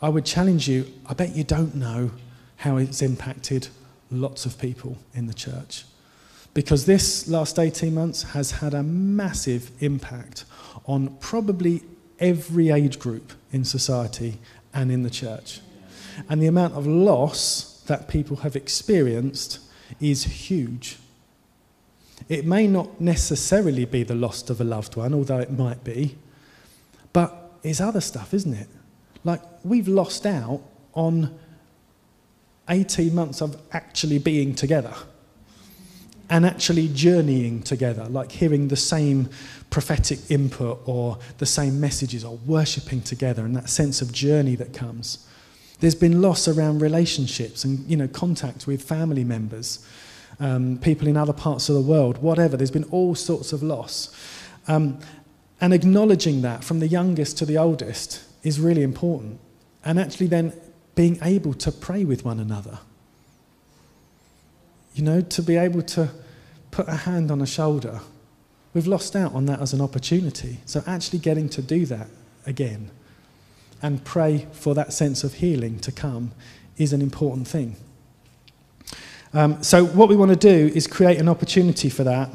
I 0.01 0.09
would 0.09 0.25
challenge 0.25 0.67
you, 0.67 0.93
I 1.07 1.15
bet 1.15 1.37
you 1.37 1.45
don't 1.45 1.77
know 1.77 2.11
how 2.57 2.79
it's 2.79 3.03
impacted 3.03 3.69
lots 4.13 4.47
of 4.47 4.59
people 4.59 4.99
in 5.15 5.27
the 5.27 5.35
church. 5.35 5.85
Because 6.55 6.85
this 6.85 7.29
last 7.29 7.59
18 7.59 7.95
months 7.95 8.23
has 8.23 8.51
had 8.51 8.75
a 8.75 8.83
massive 8.83 9.71
impact 9.81 10.45
on 10.87 11.17
probably 11.21 11.83
every 12.19 12.71
age 12.71 12.99
group 12.99 13.33
in 13.53 13.65
society 13.65 14.39
and 14.75 14.93
in 14.93 15.03
the 15.03 15.11
church. 15.11 15.61
And 16.29 16.43
the 16.43 16.47
amount 16.47 16.75
of 16.75 16.87
loss 16.87 17.83
that 17.87 18.09
people 18.09 18.37
have 18.39 18.55
experienced 18.55 19.61
is 20.01 20.25
huge. 20.25 20.99
It 22.29 22.47
may 22.47 22.67
not 22.67 23.01
necessarily 23.01 23.85
be 23.85 24.03
the 24.03 24.15
loss 24.15 24.49
of 24.49 24.61
a 24.61 24.65
loved 24.65 24.97
one, 24.97 25.15
although 25.15 25.39
it 25.39 25.51
might 25.51 25.83
be, 25.83 26.17
but 27.13 27.53
it's 27.63 27.81
other 27.81 28.01
stuff, 28.01 28.33
isn't 28.33 28.55
it? 28.55 28.69
Like, 29.25 29.41
we've 29.65 29.89
lost 29.89 30.27
out 30.27 30.63
on 30.95 31.39
18 32.73 33.15
months 33.15 33.41
of 33.41 33.57
actually 33.73 34.19
being 34.19 34.55
together 34.55 34.95
and 36.31 36.47
actually 36.47 36.89
journeying 36.89 37.63
together, 37.63 38.07
like 38.07 38.33
hearing 38.33 38.69
the 38.69 38.77
same 38.77 39.29
prophetic 39.69 40.19
input 40.31 40.81
or 40.87 41.19
the 41.39 41.47
same 41.47 41.79
messages 41.79 42.25
or 42.25 42.39
worshipping 42.47 43.03
together 43.03 43.45
and 43.45 43.55
that 43.55 43.69
sense 43.69 44.01
of 44.01 44.13
journey 44.13 44.55
that 44.55 44.73
comes. 44.73 45.29
There's 45.81 45.95
been 45.95 46.23
loss 46.23 46.49
around 46.49 46.81
relationships 46.81 47.65
and 47.65 47.89
you 47.89 47.97
know 47.97 48.09
contact 48.09 48.67
with 48.67 48.83
family 48.83 49.25
members, 49.25 49.87
um, 50.41 50.79
people 50.79 51.07
in 51.07 51.17
other 51.17 51.33
parts 51.35 51.69
of 51.69 51.75
the 51.75 51.83
world, 51.83 52.19
whatever. 52.19 52.57
There's 52.57 52.71
been 52.71 52.85
all 52.85 53.15
sorts 53.15 53.53
of 53.53 53.63
loss. 53.63 54.15
Um, 54.69 55.01
and 55.61 55.75
acknowledging 55.75 56.43
that 56.43 56.65
from 56.65 56.81
the 56.81 56.89
youngest 56.89 57.37
to 57.39 57.45
the 57.45 57.59
oldest 57.59 58.23
is 58.43 58.59
really 58.59 58.83
important. 58.83 59.39
And 59.85 59.99
actually, 59.99 60.29
then 60.29 60.53
being 60.95 61.19
able 61.23 61.55
to 61.55 61.73
pray 61.73 62.05
with 62.05 62.25
one 62.25 62.39
another. 62.39 62.79
You 64.95 65.03
know, 65.03 65.21
to 65.23 65.43
be 65.43 65.57
able 65.57 65.83
to 65.83 66.11
put 66.71 66.89
a 66.89 66.97
hand 66.97 67.31
on 67.31 67.41
a 67.41 67.47
shoulder. 67.47 68.01
We've 68.75 68.87
lost 68.87 69.17
out 69.17 69.35
on 69.35 69.47
that 69.47 69.61
as 69.61 69.73
an 69.73 69.81
opportunity. 69.81 70.59
So, 70.67 70.83
actually 70.87 71.21
getting 71.21 71.49
to 71.51 71.63
do 71.63 71.87
that 71.87 72.09
again 72.47 72.91
and 73.81 74.05
pray 74.05 74.47
for 74.53 74.75
that 74.75 74.93
sense 74.93 75.25
of 75.25 75.35
healing 75.35 75.79
to 75.81 75.93
come 75.93 76.33
is 76.77 76.93
an 76.93 77.03
important 77.03 77.49
thing. 77.49 77.77
Um, 79.35 79.63
so, 79.63 79.85
what 79.85 80.09
we 80.09 80.17
want 80.17 80.31
to 80.31 80.37
do 80.37 80.73
is 80.75 80.87
create 80.87 81.19
an 81.19 81.29
opportunity 81.29 81.89
for 81.89 82.05
that. 82.05 82.31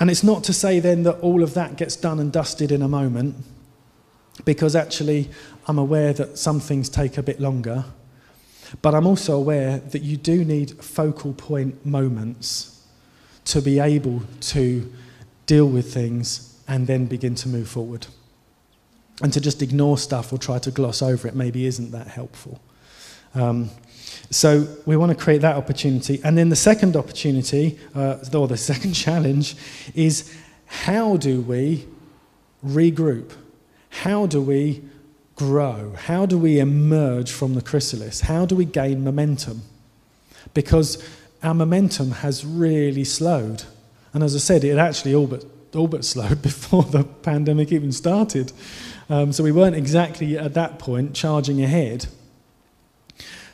And 0.00 0.10
it's 0.10 0.22
not 0.22 0.44
to 0.44 0.52
say 0.52 0.80
then 0.80 1.02
that 1.04 1.18
all 1.20 1.42
of 1.42 1.54
that 1.54 1.76
gets 1.76 1.96
done 1.96 2.18
and 2.18 2.32
dusted 2.32 2.72
in 2.72 2.82
a 2.82 2.88
moment. 2.88 3.36
Because 4.44 4.74
actually 4.74 5.30
I'm 5.66 5.78
aware 5.78 6.12
that 6.14 6.38
some 6.38 6.60
things 6.60 6.88
take 6.88 7.18
a 7.18 7.22
bit 7.22 7.40
longer, 7.40 7.84
but 8.80 8.94
I'm 8.94 9.06
also 9.06 9.36
aware 9.36 9.78
that 9.78 10.02
you 10.02 10.16
do 10.16 10.44
need 10.44 10.82
focal 10.82 11.32
point 11.34 11.84
moments 11.84 12.84
to 13.44 13.60
be 13.60 13.78
able 13.78 14.22
to 14.40 14.90
deal 15.46 15.68
with 15.68 15.92
things 15.92 16.60
and 16.68 16.86
then 16.86 17.06
begin 17.06 17.34
to 17.34 17.48
move 17.48 17.68
forward. 17.68 18.06
And 19.22 19.32
to 19.32 19.40
just 19.40 19.62
ignore 19.62 19.98
stuff 19.98 20.32
or 20.32 20.38
try 20.38 20.58
to 20.60 20.70
gloss 20.70 21.02
over 21.02 21.28
it 21.28 21.34
maybe 21.34 21.66
isn't 21.66 21.90
that 21.90 22.08
helpful. 22.08 22.60
Um, 23.34 23.70
so 24.30 24.66
we 24.86 24.96
want 24.96 25.16
to 25.16 25.24
create 25.24 25.42
that 25.42 25.56
opportunity. 25.56 26.20
And 26.24 26.36
then 26.36 26.48
the 26.48 26.56
second 26.56 26.96
opportunity, 26.96 27.78
uh, 27.94 28.16
or 28.34 28.48
the 28.48 28.56
second 28.72 28.94
challenge, 28.94 29.56
is 29.94 30.34
how 30.66 31.16
do 31.16 31.42
we 31.42 31.86
regroup? 32.64 33.32
How 33.92 34.26
do 34.26 34.40
we 34.40 34.82
grow? 35.36 35.94
How 35.96 36.24
do 36.26 36.38
we 36.38 36.58
emerge 36.58 37.30
from 37.30 37.54
the 37.54 37.62
chrysalis? 37.62 38.22
How 38.22 38.46
do 38.46 38.56
we 38.56 38.64
gain 38.64 39.04
momentum? 39.04 39.62
Because 40.54 41.02
our 41.42 41.54
momentum 41.54 42.10
has 42.10 42.44
really 42.44 43.04
slowed. 43.04 43.64
And 44.14 44.24
as 44.24 44.34
I 44.34 44.38
said, 44.38 44.64
it 44.64 44.78
actually 44.78 45.14
all 45.14 45.26
but, 45.26 45.44
all 45.74 45.88
but 45.88 46.04
slowed 46.12 46.40
before 46.40 46.84
the 46.84 47.04
pandemic 47.04 47.70
even 47.70 47.92
started. 47.92 48.52
Um, 49.10 49.32
so 49.32 49.44
we 49.44 49.52
weren't 49.52 49.76
exactly 49.76 50.38
at 50.38 50.54
that 50.54 50.78
point 50.78 51.14
charging 51.14 51.62
ahead. 51.62 52.06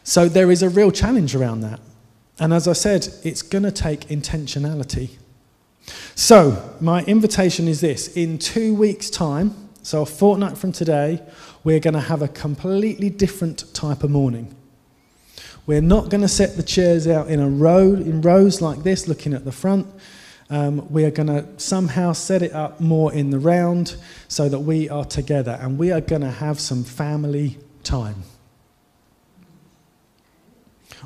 So 0.04 0.28
there 0.28 0.50
is 0.50 0.62
a 0.62 0.70
real 0.70 0.92
challenge 0.92 1.34
around 1.34 1.60
that. 1.62 1.80
And 2.38 2.54
as 2.54 2.68
I 2.68 2.74
said, 2.74 3.08
it's 3.24 3.42
going 3.42 3.64
to 3.64 3.72
take 3.72 4.02
intentionality. 4.08 5.10
So, 6.14 6.74
my 6.80 7.02
invitation 7.04 7.66
is 7.66 7.80
this 7.80 8.14
in 8.16 8.38
two 8.38 8.74
weeks' 8.74 9.10
time, 9.10 9.67
so 9.88 10.02
a 10.02 10.04
fortnight 10.04 10.58
from 10.58 10.70
today, 10.70 11.18
we're 11.64 11.80
going 11.80 11.94
to 11.94 12.00
have 12.00 12.20
a 12.20 12.28
completely 12.28 13.08
different 13.08 13.72
type 13.72 14.04
of 14.04 14.10
morning. 14.10 14.54
We're 15.64 15.80
not 15.80 16.10
going 16.10 16.20
to 16.20 16.28
set 16.28 16.58
the 16.58 16.62
chairs 16.62 17.08
out 17.08 17.28
in 17.28 17.40
a 17.40 17.48
row, 17.48 17.94
in 17.94 18.20
rows 18.20 18.60
like 18.60 18.82
this, 18.82 19.08
looking 19.08 19.32
at 19.32 19.46
the 19.46 19.50
front. 19.50 19.86
Um, 20.50 20.92
we 20.92 21.06
are 21.06 21.10
going 21.10 21.28
to 21.28 21.46
somehow 21.56 22.12
set 22.12 22.42
it 22.42 22.52
up 22.52 22.82
more 22.82 23.14
in 23.14 23.30
the 23.30 23.38
round 23.38 23.96
so 24.28 24.50
that 24.50 24.58
we 24.58 24.90
are 24.90 25.06
together 25.06 25.58
and 25.58 25.78
we 25.78 25.90
are 25.90 26.02
going 26.02 26.20
to 26.20 26.32
have 26.32 26.60
some 26.60 26.84
family 26.84 27.56
time 27.82 28.24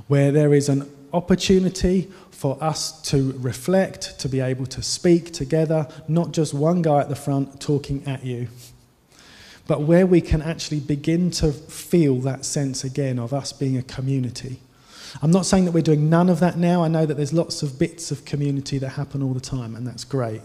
where 0.08 0.32
there 0.32 0.52
is 0.52 0.68
an 0.68 0.90
opportunity 1.12 2.10
for 2.32 2.58
us 2.60 3.00
to 3.02 3.32
reflect, 3.38 4.18
to 4.18 4.28
be 4.28 4.40
able 4.40 4.66
to 4.66 4.82
speak 4.82 5.32
together, 5.32 5.86
not 6.08 6.32
just 6.32 6.52
one 6.52 6.82
guy 6.82 6.98
at 6.98 7.08
the 7.08 7.14
front 7.14 7.60
talking 7.60 8.02
at 8.08 8.24
you 8.24 8.48
but 9.66 9.83
where 9.83 10.07
we 10.07 10.20
can 10.20 10.42
actually 10.42 10.81
begin 10.81 11.31
to 11.31 11.53
feel 11.53 12.16
that 12.20 12.44
sense 12.44 12.85
again 12.85 13.18
of 13.18 13.33
us 13.33 13.53
being 13.53 13.77
a 13.77 13.83
community. 13.83 14.61
I'm 15.20 15.31
not 15.31 15.46
saying 15.46 15.66
that 15.66 15.72
we're 15.72 15.83
doing 15.83 16.09
none 16.09 16.29
of 16.29 16.40
that 16.40 16.57
now. 16.57 16.83
I 16.83 16.88
know 16.88 17.05
that 17.05 17.14
there's 17.14 17.33
lots 17.33 17.62
of 17.62 17.79
bits 17.79 18.11
of 18.11 18.25
community 18.25 18.79
that 18.79 18.90
happen 18.90 19.22
all 19.22 19.35
the 19.35 19.40
time, 19.40 19.75
and 19.77 19.87
that's 19.87 20.05
great. 20.05 20.40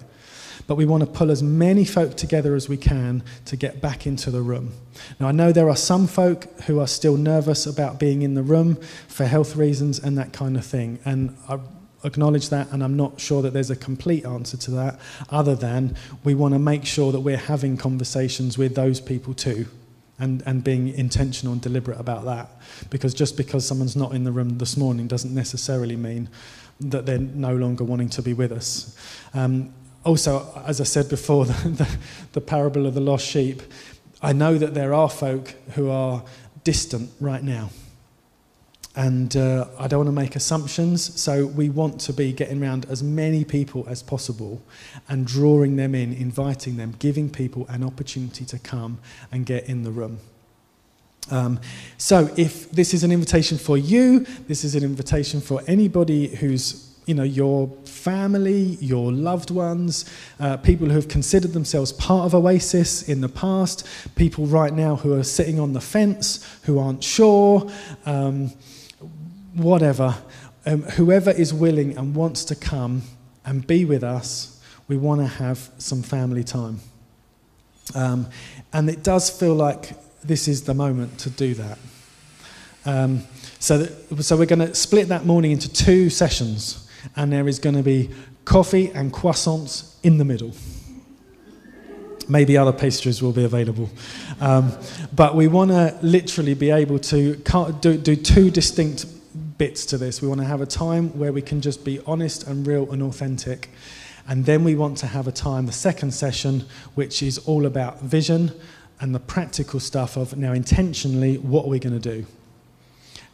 But 0.65 0.75
we 0.75 0.85
want 0.85 1.01
to 1.01 1.07
pull 1.07 1.31
as 1.31 1.41
many 1.41 1.85
folk 1.85 2.17
together 2.17 2.55
as 2.55 2.67
we 2.67 2.77
can 2.77 3.23
to 3.45 3.55
get 3.55 3.79
back 3.79 4.05
into 4.05 4.31
the 4.31 4.41
room. 4.41 4.73
Now, 5.19 5.27
I 5.27 5.31
know 5.31 5.51
there 5.51 5.69
are 5.69 5.75
some 5.75 6.07
folk 6.07 6.45
who 6.61 6.79
are 6.79 6.87
still 6.87 7.15
nervous 7.15 7.65
about 7.65 7.99
being 7.99 8.23
in 8.23 8.33
the 8.33 8.43
room 8.43 8.75
for 9.07 9.25
health 9.25 9.55
reasons 9.55 9.99
and 9.99 10.17
that 10.17 10.33
kind 10.33 10.57
of 10.57 10.65
thing. 10.65 10.99
And 11.05 11.37
I 11.47 11.59
acknowledge 12.07 12.49
that, 12.49 12.71
and 12.71 12.83
I'm 12.83 12.97
not 12.97 13.19
sure 13.19 13.41
that 13.43 13.53
there's 13.53 13.69
a 13.69 13.75
complete 13.75 14.25
answer 14.25 14.57
to 14.57 14.71
that, 14.71 14.99
other 15.29 15.55
than 15.55 15.95
we 16.23 16.33
want 16.33 16.55
to 16.55 16.59
make 16.59 16.85
sure 16.85 17.11
that 17.11 17.19
we're 17.19 17.37
having 17.37 17.77
conversations 17.77 18.57
with 18.57 18.75
those 18.75 18.99
people 18.99 19.33
too. 19.33 19.67
And, 20.19 20.41
and 20.47 20.63
being 20.63 20.87
intentional 20.87 21.53
and 21.53 21.61
deliberate 21.61 21.99
about 21.99 22.25
that. 22.25 22.49
Because 22.89 23.13
just 23.13 23.37
because 23.37 23.67
someone's 23.67 23.95
not 23.95 24.15
in 24.15 24.23
the 24.23 24.31
room 24.31 24.57
this 24.57 24.75
morning 24.75 25.05
doesn't 25.05 25.31
necessarily 25.31 25.95
mean 25.95 26.27
that 26.79 27.05
they're 27.05 27.19
no 27.19 27.55
longer 27.55 27.83
wanting 27.83 28.09
to 28.09 28.23
be 28.23 28.33
with 28.33 28.51
us. 28.51 28.97
Um, 29.35 29.75
also, 30.03 30.59
as 30.65 30.81
I 30.81 30.85
said 30.85 31.07
before, 31.07 31.45
the, 31.45 31.69
the, 31.69 31.97
the 32.31 32.41
parable 32.41 32.87
of 32.87 32.95
the 32.95 32.99
lost 32.99 33.27
sheep, 33.27 33.61
I 34.19 34.33
know 34.33 34.57
that 34.57 34.73
there 34.73 34.91
are 34.91 35.07
folk 35.07 35.53
who 35.75 35.91
are 35.91 36.23
distant 36.63 37.11
right 37.19 37.43
now 37.43 37.69
and 38.97 39.37
uh, 39.37 39.67
I 39.77 39.87
don't 39.87 39.99
want 39.99 40.07
to 40.07 40.21
make 40.21 40.35
assumptions, 40.35 41.21
so 41.21 41.45
we 41.45 41.69
want 41.69 42.01
to 42.01 42.13
be 42.13 42.33
getting 42.33 42.63
around 42.63 42.87
as 42.89 43.03
many 43.03 43.45
people 43.45 43.85
as 43.87 44.01
possible 44.01 44.59
and 45.07 45.27
drawing 45.27 45.75
them 45.75 45.93
in, 45.93 46.13
inviting 46.13 46.77
them, 46.77 46.95
giving 46.97 47.29
people 47.29 47.67
an 47.69 47.83
opportunity 47.83 48.43
to 48.45 48.57
come 48.57 48.97
and 49.31 49.45
get 49.45 49.69
in 49.69 49.83
the 49.83 49.91
room. 49.91 50.17
Um, 51.29 51.59
so, 51.99 52.33
if 52.37 52.71
this 52.71 52.95
is 52.95 53.03
an 53.03 53.11
invitation 53.11 53.59
for 53.59 53.77
you, 53.77 54.21
this 54.47 54.63
is 54.63 54.73
an 54.73 54.83
invitation 54.83 55.41
for 55.41 55.61
anybody 55.67 56.35
who's, 56.35 56.95
you 57.05 57.13
know, 57.13 57.21
your 57.21 57.67
family, 57.85 58.79
your 58.81 59.11
loved 59.11 59.51
ones, 59.51 60.11
uh, 60.39 60.57
people 60.57 60.87
who 60.87 60.95
have 60.95 61.07
considered 61.07 61.53
themselves 61.53 61.91
part 61.91 62.25
of 62.25 62.33
Oasis 62.33 63.07
in 63.07 63.21
the 63.21 63.29
past, 63.29 63.87
people 64.15 64.47
right 64.47 64.73
now 64.73 64.95
who 64.95 65.13
are 65.13 65.23
sitting 65.23 65.59
on 65.59 65.73
the 65.73 65.81
fence, 65.81 66.43
who 66.63 66.79
aren't 66.79 67.03
sure. 67.03 67.69
Um, 68.07 68.51
whatever, 69.57 70.15
um, 70.65 70.83
whoever 70.83 71.31
is 71.31 71.53
willing 71.53 71.97
and 71.97 72.15
wants 72.15 72.45
to 72.45 72.55
come 72.55 73.01
and 73.45 73.65
be 73.65 73.85
with 73.85 74.03
us, 74.03 74.61
we 74.87 74.97
want 74.97 75.21
to 75.21 75.27
have 75.27 75.69
some 75.77 76.03
family 76.03 76.43
time. 76.43 76.79
Um, 77.95 78.27
and 78.73 78.89
it 78.89 79.03
does 79.03 79.29
feel 79.29 79.55
like 79.55 79.91
this 80.23 80.47
is 80.47 80.63
the 80.63 80.73
moment 80.73 81.17
to 81.19 81.29
do 81.29 81.53
that. 81.55 81.77
Um, 82.85 83.23
so, 83.59 83.79
that, 83.79 84.23
so 84.23 84.37
we're 84.37 84.45
going 84.45 84.59
to 84.59 84.75
split 84.75 85.07
that 85.09 85.25
morning 85.25 85.51
into 85.51 85.71
two 85.71 86.09
sessions, 86.09 86.87
and 87.15 87.31
there 87.31 87.47
is 87.47 87.59
going 87.59 87.75
to 87.75 87.83
be 87.83 88.09
coffee 88.45 88.91
and 88.91 89.11
croissants 89.11 89.95
in 90.03 90.17
the 90.17 90.25
middle. 90.25 90.53
Maybe 92.29 92.57
other 92.57 92.73
pastries 92.73 93.21
will 93.21 93.31
be 93.31 93.45
available. 93.45 93.89
Um, 94.41 94.73
but 95.15 95.35
we 95.35 95.47
want 95.47 95.71
to 95.71 95.97
literally 96.01 96.53
be 96.53 96.71
able 96.71 96.99
to 96.99 97.35
do, 97.79 97.97
do 97.97 98.15
two 98.15 98.51
distinct 98.51 99.05
bits 99.57 99.85
to 99.87 99.97
this. 99.97 100.21
We 100.21 100.27
want 100.27 100.41
to 100.41 100.47
have 100.47 100.61
a 100.61 100.65
time 100.65 101.17
where 101.17 101.31
we 101.31 101.41
can 101.41 101.61
just 101.61 101.83
be 101.83 101.99
honest 102.05 102.45
and 102.47 102.65
real 102.65 102.91
and 102.91 103.01
authentic. 103.01 103.69
And 104.27 104.45
then 104.45 104.63
we 104.63 104.75
want 104.75 104.97
to 104.99 105.07
have 105.07 105.27
a 105.27 105.31
time, 105.31 105.65
the 105.65 105.71
second 105.71 106.11
session, 106.11 106.65
which 106.95 107.23
is 107.23 107.37
all 107.39 107.65
about 107.65 108.01
vision 108.01 108.51
and 108.99 109.13
the 109.13 109.19
practical 109.19 109.79
stuff 109.79 110.17
of 110.17 110.37
now 110.37 110.53
intentionally, 110.53 111.37
what 111.37 111.65
are 111.65 111.69
we 111.69 111.79
going 111.79 111.99
to 111.99 112.15
do? 112.15 112.25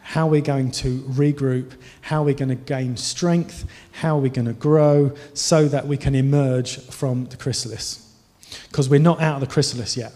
How 0.02 0.28
are 0.28 0.32
we 0.32 0.42
going 0.42 0.72
to 0.72 1.00
regroup? 1.04 1.72
How 2.02 2.22
are 2.22 2.26
we 2.26 2.34
going 2.34 2.50
to 2.50 2.56
gain 2.56 2.98
strength? 2.98 3.66
How 3.94 4.18
are 4.18 4.22
we 4.22 4.30
going 4.30 4.48
to 4.48 4.54
grow 4.54 5.14
so 5.34 5.68
that 5.70 5.88
we 5.88 5.96
can 5.98 6.14
emerge 6.14 6.80
from 6.88 7.26
the 7.26 7.38
chrysalis? 7.38 8.14
Because 8.68 8.90
we're 8.90 9.00
not 9.00 9.22
out 9.22 9.36
of 9.36 9.42
the 9.42 9.48
chrysalis 9.48 9.96
yet. 9.96 10.14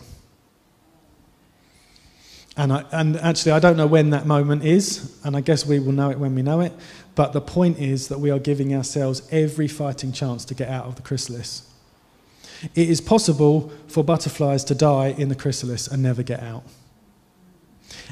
And, 2.57 2.73
I, 2.73 2.83
and 2.91 3.17
actually, 3.17 3.51
I 3.51 3.59
don't 3.59 3.77
know 3.77 3.85
when 3.85 4.09
that 4.09 4.25
moment 4.25 4.65
is, 4.65 5.19
and 5.23 5.37
I 5.37 5.41
guess 5.41 5.65
we 5.65 5.79
will 5.79 5.91
know 5.91 6.09
it 6.09 6.17
when 6.17 6.33
we 6.33 6.41
know 6.41 6.59
it. 6.59 6.73
But 7.13 7.33
the 7.33 7.41
point 7.41 7.77
is 7.77 8.07
that 8.07 8.19
we 8.19 8.31
are 8.31 8.39
giving 8.39 8.73
ourselves 8.73 9.21
every 9.31 9.67
fighting 9.67 10.11
chance 10.11 10.43
to 10.45 10.55
get 10.55 10.67
out 10.67 10.85
of 10.85 10.95
the 10.95 11.03
chrysalis. 11.03 11.71
It 12.73 12.89
is 12.89 12.99
possible 12.99 13.71
for 13.87 14.03
butterflies 14.03 14.63
to 14.65 14.75
die 14.75 15.09
in 15.17 15.29
the 15.29 15.35
chrysalis 15.35 15.87
and 15.87 16.01
never 16.01 16.23
get 16.23 16.41
out. 16.41 16.63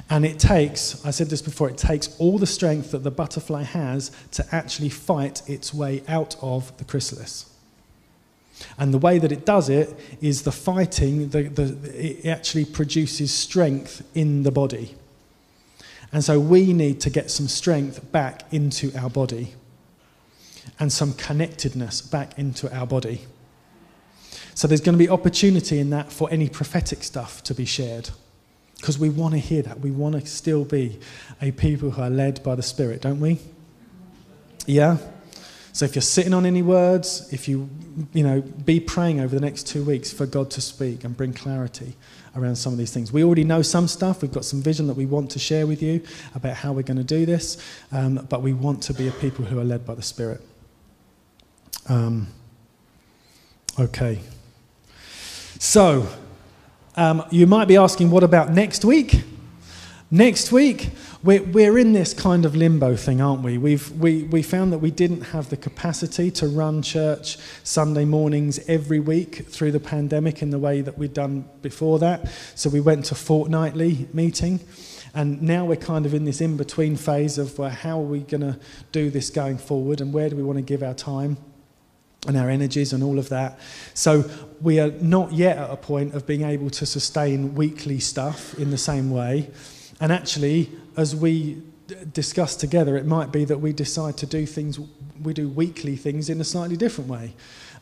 And 0.09 0.25
it 0.25 0.37
takes, 0.37 1.03
I 1.05 1.11
said 1.11 1.29
this 1.29 1.41
before, 1.41 1.69
it 1.69 1.77
takes 1.77 2.15
all 2.19 2.37
the 2.37 2.47
strength 2.47 2.91
that 2.91 3.03
the 3.03 3.11
butterfly 3.11 3.63
has 3.63 4.11
to 4.31 4.45
actually 4.51 4.89
fight 4.89 5.41
its 5.49 5.73
way 5.73 6.03
out 6.07 6.35
of 6.41 6.75
the 6.77 6.83
chrysalis. 6.83 7.54
And 8.77 8.93
the 8.93 8.97
way 8.97 9.19
that 9.19 9.31
it 9.31 9.45
does 9.45 9.69
it 9.69 9.97
is 10.21 10.43
the 10.43 10.51
fighting, 10.51 11.29
the, 11.29 11.43
the, 11.43 11.73
it 11.93 12.25
actually 12.25 12.65
produces 12.65 13.33
strength 13.33 14.03
in 14.13 14.43
the 14.43 14.51
body. 14.51 14.95
And 16.11 16.23
so 16.23 16.39
we 16.39 16.73
need 16.73 17.01
to 17.01 17.09
get 17.09 17.29
some 17.29 17.47
strength 17.47 18.11
back 18.11 18.43
into 18.53 18.95
our 18.97 19.09
body 19.09 19.53
and 20.79 20.91
some 20.91 21.13
connectedness 21.13 22.01
back 22.01 22.37
into 22.37 22.73
our 22.73 22.87
body. 22.87 23.21
So 24.53 24.67
there's 24.67 24.81
going 24.81 24.97
to 24.97 25.03
be 25.03 25.09
opportunity 25.09 25.79
in 25.79 25.89
that 25.89 26.11
for 26.11 26.29
any 26.31 26.47
prophetic 26.47 27.03
stuff 27.03 27.43
to 27.43 27.53
be 27.53 27.65
shared. 27.65 28.09
Because 28.77 28.99
we 28.99 29.09
want 29.09 29.33
to 29.33 29.39
hear 29.39 29.61
that. 29.63 29.79
We 29.79 29.91
want 29.91 30.15
to 30.15 30.25
still 30.25 30.63
be 30.63 30.99
a 31.41 31.51
people 31.51 31.91
who 31.91 32.01
are 32.01 32.09
led 32.09 32.43
by 32.43 32.55
the 32.55 32.63
Spirit, 32.63 33.01
don't 33.01 33.19
we? 33.19 33.39
Yeah? 34.65 34.97
So 35.75 35.83
if 35.83 35.93
you're 35.93 36.01
sitting 36.01 36.33
on 36.33 36.45
any 36.45 36.61
words, 36.61 37.27
if 37.33 37.49
you, 37.49 37.69
you 38.13 38.23
know, 38.23 38.39
be 38.41 38.79
praying 38.79 39.19
over 39.19 39.35
the 39.35 39.41
next 39.41 39.67
two 39.67 39.83
weeks 39.83 40.09
for 40.09 40.25
God 40.25 40.49
to 40.51 40.61
speak 40.61 41.03
and 41.03 41.17
bring 41.17 41.33
clarity 41.33 41.97
around 42.33 42.55
some 42.55 42.71
of 42.71 42.79
these 42.79 42.93
things. 42.93 43.11
We 43.11 43.25
already 43.25 43.43
know 43.43 43.61
some 43.61 43.89
stuff. 43.89 44.21
We've 44.21 44.31
got 44.31 44.45
some 44.45 44.61
vision 44.61 44.87
that 44.87 44.93
we 44.93 45.05
want 45.05 45.31
to 45.31 45.39
share 45.39 45.67
with 45.67 45.83
you 45.83 46.01
about 46.33 46.55
how 46.55 46.71
we're 46.71 46.83
going 46.83 46.95
to 46.95 47.03
do 47.03 47.25
this, 47.25 47.57
um, 47.91 48.25
but 48.29 48.41
we 48.41 48.53
want 48.53 48.83
to 48.83 48.93
be 48.93 49.09
a 49.09 49.11
people 49.11 49.43
who 49.43 49.59
are 49.59 49.65
led 49.65 49.85
by 49.85 49.95
the 49.95 50.01
Spirit. 50.01 50.39
Um, 51.89 52.27
okay. 53.77 54.21
So, 55.59 56.07
Um, 56.97 57.25
you 57.29 57.45
might 57.45 57.67
be 57.67 57.75
asking, 57.75 58.09
what 58.09 58.23
about 58.23 58.53
next 58.53 58.85
week? 58.85 59.25
Next 60.15 60.49
week, 60.49 60.91
we're, 61.23 61.43
we're 61.43 61.77
in 61.77 61.91
this 61.91 62.13
kind 62.13 62.45
of 62.45 62.55
limbo 62.55 62.95
thing, 62.95 63.19
aren't 63.19 63.41
we? 63.41 63.57
We've, 63.57 63.91
we, 63.99 64.23
we 64.23 64.43
found 64.43 64.71
that 64.71 64.77
we 64.77 64.89
didn't 64.89 65.19
have 65.19 65.49
the 65.49 65.57
capacity 65.57 66.31
to 66.31 66.47
run 66.47 66.81
church 66.81 67.37
Sunday 67.65 68.05
mornings 68.05 68.57
every 68.69 69.01
week 69.01 69.45
through 69.45 69.73
the 69.73 69.79
pandemic 69.81 70.41
in 70.41 70.51
the 70.51 70.57
way 70.57 70.79
that 70.79 70.97
we'd 70.97 71.13
done 71.13 71.43
before 71.61 71.99
that. 71.99 72.31
So 72.55 72.69
we 72.69 72.79
went 72.79 73.03
to 73.07 73.15
fortnightly 73.15 74.07
meeting. 74.13 74.61
And 75.13 75.41
now 75.41 75.65
we're 75.65 75.75
kind 75.75 76.05
of 76.05 76.13
in 76.13 76.23
this 76.23 76.39
in 76.39 76.55
between 76.55 76.95
phase 76.95 77.37
of 77.37 77.59
well, 77.59 77.69
how 77.69 77.99
are 77.99 78.05
we 78.05 78.21
going 78.21 78.39
to 78.39 78.57
do 78.93 79.09
this 79.09 79.29
going 79.29 79.57
forward 79.57 79.99
and 79.99 80.13
where 80.13 80.29
do 80.29 80.37
we 80.37 80.43
want 80.43 80.59
to 80.59 80.63
give 80.63 80.81
our 80.81 80.93
time 80.93 81.35
and 82.25 82.37
our 82.37 82.49
energies 82.49 82.93
and 82.93 83.03
all 83.03 83.19
of 83.19 83.27
that. 83.29 83.59
So 83.93 84.29
we 84.61 84.79
are 84.79 84.91
not 84.91 85.33
yet 85.33 85.57
at 85.57 85.69
a 85.69 85.75
point 85.75 86.13
of 86.15 86.25
being 86.25 86.43
able 86.43 86.69
to 86.69 86.85
sustain 86.85 87.53
weekly 87.53 87.99
stuff 87.99 88.57
in 88.57 88.71
the 88.71 88.77
same 88.77 89.11
way. 89.11 89.49
And 89.99 90.11
actually, 90.11 90.69
as 90.97 91.15
we 91.15 91.61
d- 91.87 91.95
discuss 92.11 92.55
together, 92.55 92.97
it 92.97 93.05
might 93.05 93.31
be 93.31 93.45
that 93.45 93.59
we 93.59 93.73
decide 93.73 94.17
to 94.17 94.25
do 94.25 94.45
things, 94.45 94.79
we 95.21 95.33
do 95.33 95.47
weekly 95.47 95.95
things 95.95 96.29
in 96.29 96.41
a 96.41 96.43
slightly 96.43 96.77
different 96.77 97.09
way. 97.09 97.33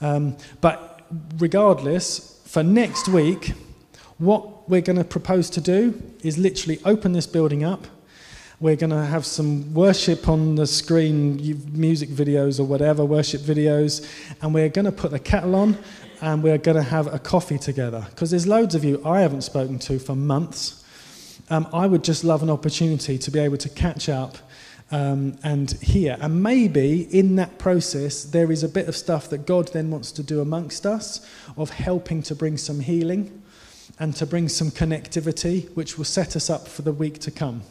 Um, 0.01 0.37
but 0.61 1.01
regardless, 1.37 2.41
for 2.45 2.63
next 2.63 3.07
week, 3.07 3.53
what 4.17 4.69
we're 4.69 4.81
going 4.81 4.97
to 4.97 5.03
propose 5.03 5.49
to 5.51 5.61
do 5.61 6.01
is 6.21 6.37
literally 6.37 6.79
open 6.85 7.13
this 7.13 7.27
building 7.27 7.63
up. 7.63 7.87
We're 8.59 8.75
going 8.75 8.91
to 8.91 9.05
have 9.05 9.25
some 9.25 9.73
worship 9.73 10.29
on 10.29 10.55
the 10.55 10.67
screen, 10.67 11.61
music 11.73 12.09
videos 12.09 12.59
or 12.59 12.63
whatever, 12.63 13.03
worship 13.03 13.41
videos, 13.41 14.07
and 14.41 14.53
we're 14.53 14.69
going 14.69 14.85
to 14.85 14.91
put 14.91 15.11
the 15.11 15.19
kettle 15.19 15.55
on 15.55 15.77
and 16.21 16.41
we're 16.41 16.57
going 16.57 16.77
to 16.77 16.83
have 16.83 17.13
a 17.13 17.19
coffee 17.19 17.57
together. 17.57 18.05
Because 18.09 18.31
there's 18.31 18.47
loads 18.47 18.75
of 18.75 18.85
you 18.85 19.01
I 19.03 19.21
haven't 19.21 19.41
spoken 19.41 19.79
to 19.79 19.99
for 19.99 20.15
months 20.15 20.82
um, 21.53 21.67
I 21.71 21.85
would 21.85 22.03
just 22.03 22.23
love 22.23 22.41
an 22.41 22.49
opportunity 22.49 23.19
to 23.19 23.29
be 23.29 23.37
able 23.37 23.57
to 23.57 23.69
catch 23.69 24.09
up 24.09 24.39
um, 24.89 25.37
and 25.43 25.71
hear. 25.71 26.17
And 26.19 26.41
maybe 26.41 27.03
in 27.15 27.35
that 27.35 27.59
process, 27.59 28.23
there 28.23 28.51
is 28.51 28.63
a 28.63 28.67
bit 28.67 28.87
of 28.87 28.95
stuff 28.95 29.29
that 29.29 29.45
God 29.45 29.67
then 29.71 29.91
wants 29.91 30.11
to 30.13 30.23
do 30.23 30.41
amongst 30.41 30.87
us 30.87 31.29
of 31.55 31.69
helping 31.69 32.23
to 32.23 32.33
bring 32.33 32.57
some 32.57 32.79
healing 32.79 33.43
and 33.99 34.15
to 34.15 34.25
bring 34.25 34.49
some 34.49 34.71
connectivity, 34.71 35.69
which 35.75 35.95
will 35.95 36.05
set 36.05 36.35
us 36.35 36.49
up 36.49 36.67
for 36.67 36.81
the 36.81 36.91
week 36.91 37.19
to 37.19 37.29
come. 37.29 37.61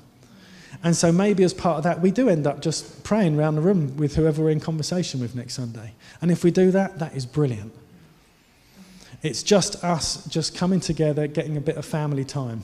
And 0.84 0.96
so 0.96 1.10
maybe 1.10 1.42
as 1.42 1.52
part 1.52 1.78
of 1.78 1.82
that, 1.82 2.00
we 2.00 2.12
do 2.12 2.28
end 2.28 2.46
up 2.46 2.60
just 2.60 3.02
praying 3.02 3.36
around 3.36 3.56
the 3.56 3.62
room 3.62 3.96
with 3.96 4.14
whoever 4.14 4.44
we're 4.44 4.50
in 4.50 4.60
conversation 4.60 5.20
with 5.20 5.34
next 5.34 5.54
Sunday. 5.54 5.94
And 6.20 6.30
if 6.30 6.44
we 6.44 6.52
do 6.52 6.70
that, 6.70 7.00
that 7.00 7.16
is 7.16 7.26
brilliant. 7.26 7.74
It's 9.22 9.42
just 9.42 9.82
us 9.82 10.24
just 10.26 10.56
coming 10.56 10.78
together, 10.78 11.26
getting 11.26 11.56
a 11.56 11.60
bit 11.60 11.76
of 11.76 11.84
family 11.84 12.24
time. 12.24 12.62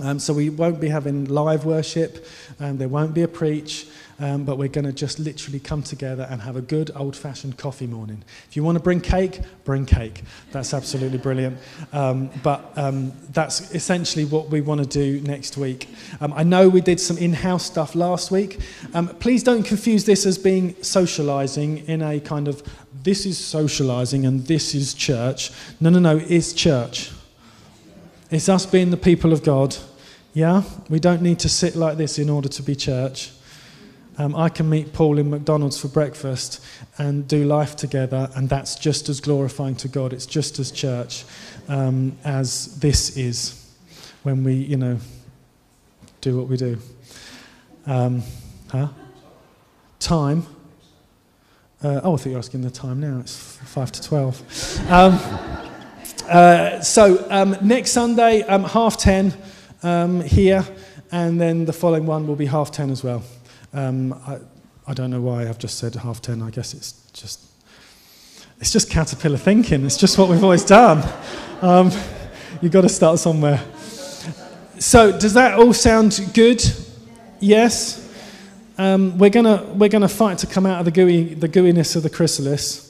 Um, 0.00 0.18
so 0.18 0.32
we 0.32 0.50
won't 0.50 0.80
be 0.80 0.88
having 0.88 1.24
live 1.26 1.64
worship, 1.64 2.26
um, 2.60 2.78
there 2.78 2.88
won't 2.88 3.14
be 3.14 3.22
a 3.22 3.28
preach, 3.28 3.86
um, 4.20 4.44
but 4.44 4.58
we're 4.58 4.68
going 4.68 4.84
to 4.84 4.92
just 4.92 5.18
literally 5.18 5.60
come 5.60 5.82
together 5.82 6.26
and 6.28 6.42
have 6.42 6.56
a 6.56 6.60
good 6.60 6.90
old 6.96 7.16
fashioned 7.16 7.56
coffee 7.56 7.86
morning. 7.86 8.24
If 8.48 8.56
you 8.56 8.64
want 8.64 8.76
to 8.76 8.82
bring 8.82 9.00
cake, 9.00 9.40
bring 9.64 9.86
cake. 9.86 10.22
That's 10.50 10.74
absolutely 10.74 11.18
brilliant. 11.18 11.58
Um, 11.92 12.30
but 12.42 12.72
um, 12.76 13.12
that's 13.30 13.72
essentially 13.74 14.24
what 14.24 14.50
we 14.50 14.60
want 14.60 14.80
to 14.80 14.86
do 14.86 15.20
next 15.26 15.56
week. 15.56 15.88
Um, 16.20 16.32
I 16.32 16.42
know 16.42 16.68
we 16.68 16.80
did 16.80 16.98
some 16.98 17.16
in 17.18 17.32
house 17.32 17.64
stuff 17.64 17.94
last 17.94 18.30
week. 18.30 18.58
please 19.20 19.42
don't 19.42 19.62
confuse 19.62 20.04
this 20.04 20.26
as 20.26 20.36
being 20.36 20.74
socializing 20.82 21.78
in 21.86 22.02
a 22.02 22.18
kind 22.18 22.48
of 22.48 22.62
this 23.02 23.24
is 23.24 23.38
socializing 23.38 24.26
and 24.26 24.46
this 24.46 24.74
is 24.74 24.94
church. 24.94 25.52
No, 25.80 25.90
no, 25.90 25.98
no, 25.98 26.18
it's 26.18 26.52
church. 26.52 27.10
It's 28.30 28.48
us 28.48 28.66
being 28.66 28.90
the 28.90 28.98
people 28.98 29.32
of 29.32 29.42
God. 29.42 29.76
Yeah? 30.34 30.62
We 30.90 31.00
don't 31.00 31.22
need 31.22 31.38
to 31.40 31.48
sit 31.48 31.74
like 31.74 31.96
this 31.96 32.18
in 32.18 32.28
order 32.28 32.48
to 32.48 32.62
be 32.62 32.74
church. 32.76 33.30
Um, 34.18 34.34
I 34.34 34.48
can 34.48 34.68
meet 34.68 34.92
Paul 34.92 35.18
in 35.18 35.30
McDonald's 35.30 35.78
for 35.78 35.88
breakfast 35.88 36.62
and 36.98 37.26
do 37.26 37.44
life 37.44 37.76
together, 37.76 38.28
and 38.34 38.48
that's 38.48 38.74
just 38.74 39.08
as 39.08 39.20
glorifying 39.20 39.76
to 39.76 39.88
God. 39.88 40.12
It's 40.12 40.26
just 40.26 40.58
as 40.58 40.72
church 40.72 41.24
um, 41.68 42.18
as 42.24 42.78
this 42.80 43.16
is 43.16 43.64
when 44.24 44.44
we, 44.44 44.54
you 44.54 44.76
know, 44.76 44.98
do 46.20 46.36
what 46.36 46.48
we 46.48 46.56
do. 46.56 46.78
Um, 47.86 48.22
huh? 48.70 48.88
Time. 50.00 50.44
Uh, 51.82 52.00
oh, 52.02 52.14
I 52.14 52.16
thought 52.16 52.26
you 52.26 52.32
were 52.32 52.38
asking 52.38 52.62
the 52.62 52.70
time 52.70 53.00
now. 53.00 53.20
It's 53.20 53.60
f- 53.60 53.68
5 53.68 53.92
to 53.92 54.02
12. 54.02 54.90
Um, 54.90 55.68
uh, 56.28 56.80
so 56.80 57.26
um, 57.30 57.56
next 57.62 57.92
Sunday, 57.92 58.42
um, 58.42 58.64
half 58.64 58.96
ten 58.96 59.34
um, 59.82 60.20
here, 60.20 60.64
and 61.10 61.40
then 61.40 61.64
the 61.64 61.72
following 61.72 62.06
one 62.06 62.26
will 62.26 62.36
be 62.36 62.46
half 62.46 62.70
ten 62.70 62.90
as 62.90 63.02
well. 63.02 63.22
Um, 63.72 64.12
I, 64.26 64.38
I 64.86 64.94
don't 64.94 65.10
know 65.10 65.20
why 65.20 65.48
I've 65.48 65.58
just 65.58 65.78
said 65.78 65.94
half 65.94 66.20
ten. 66.20 66.42
I 66.42 66.50
guess 66.50 66.74
it's 66.74 66.92
just 67.12 67.40
it's 68.60 68.72
just 68.72 68.90
caterpillar 68.90 69.38
thinking. 69.38 69.84
It's 69.84 69.96
just 69.96 70.18
what 70.18 70.28
we've 70.28 70.42
always 70.42 70.64
done. 70.64 71.08
Um, 71.62 71.90
you've 72.60 72.72
got 72.72 72.82
to 72.82 72.88
start 72.88 73.18
somewhere. 73.18 73.62
So 74.78 75.16
does 75.16 75.34
that 75.34 75.58
all 75.58 75.72
sound 75.72 76.30
good? 76.34 76.62
Yes. 77.40 78.04
Um, 78.76 79.18
we're 79.18 79.30
gonna 79.30 79.64
we're 79.74 79.88
gonna 79.88 80.08
fight 80.08 80.38
to 80.38 80.46
come 80.46 80.66
out 80.66 80.78
of 80.78 80.84
the 80.84 80.90
gooey 80.90 81.34
the 81.34 81.48
gooiness 81.48 81.96
of 81.96 82.02
the 82.02 82.10
chrysalis. 82.10 82.87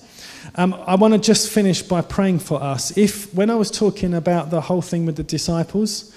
Um, 0.59 0.75
I 0.88 0.97
want 0.97 1.14
to 1.14 1.21
just 1.21 1.51
finish 1.53 1.83
by 1.83 2.01
praying 2.01 2.40
for 2.40 2.61
us. 2.61 2.99
If, 2.99 3.33
when 3.33 3.49
I 3.49 3.55
was 3.55 3.71
talking 3.71 4.12
about 4.12 4.51
the 4.51 4.61
whole 4.61 4.83
thing 4.83 5.07
with 5.07 5.14
the 5.14 5.23
disciples, 5.23 6.12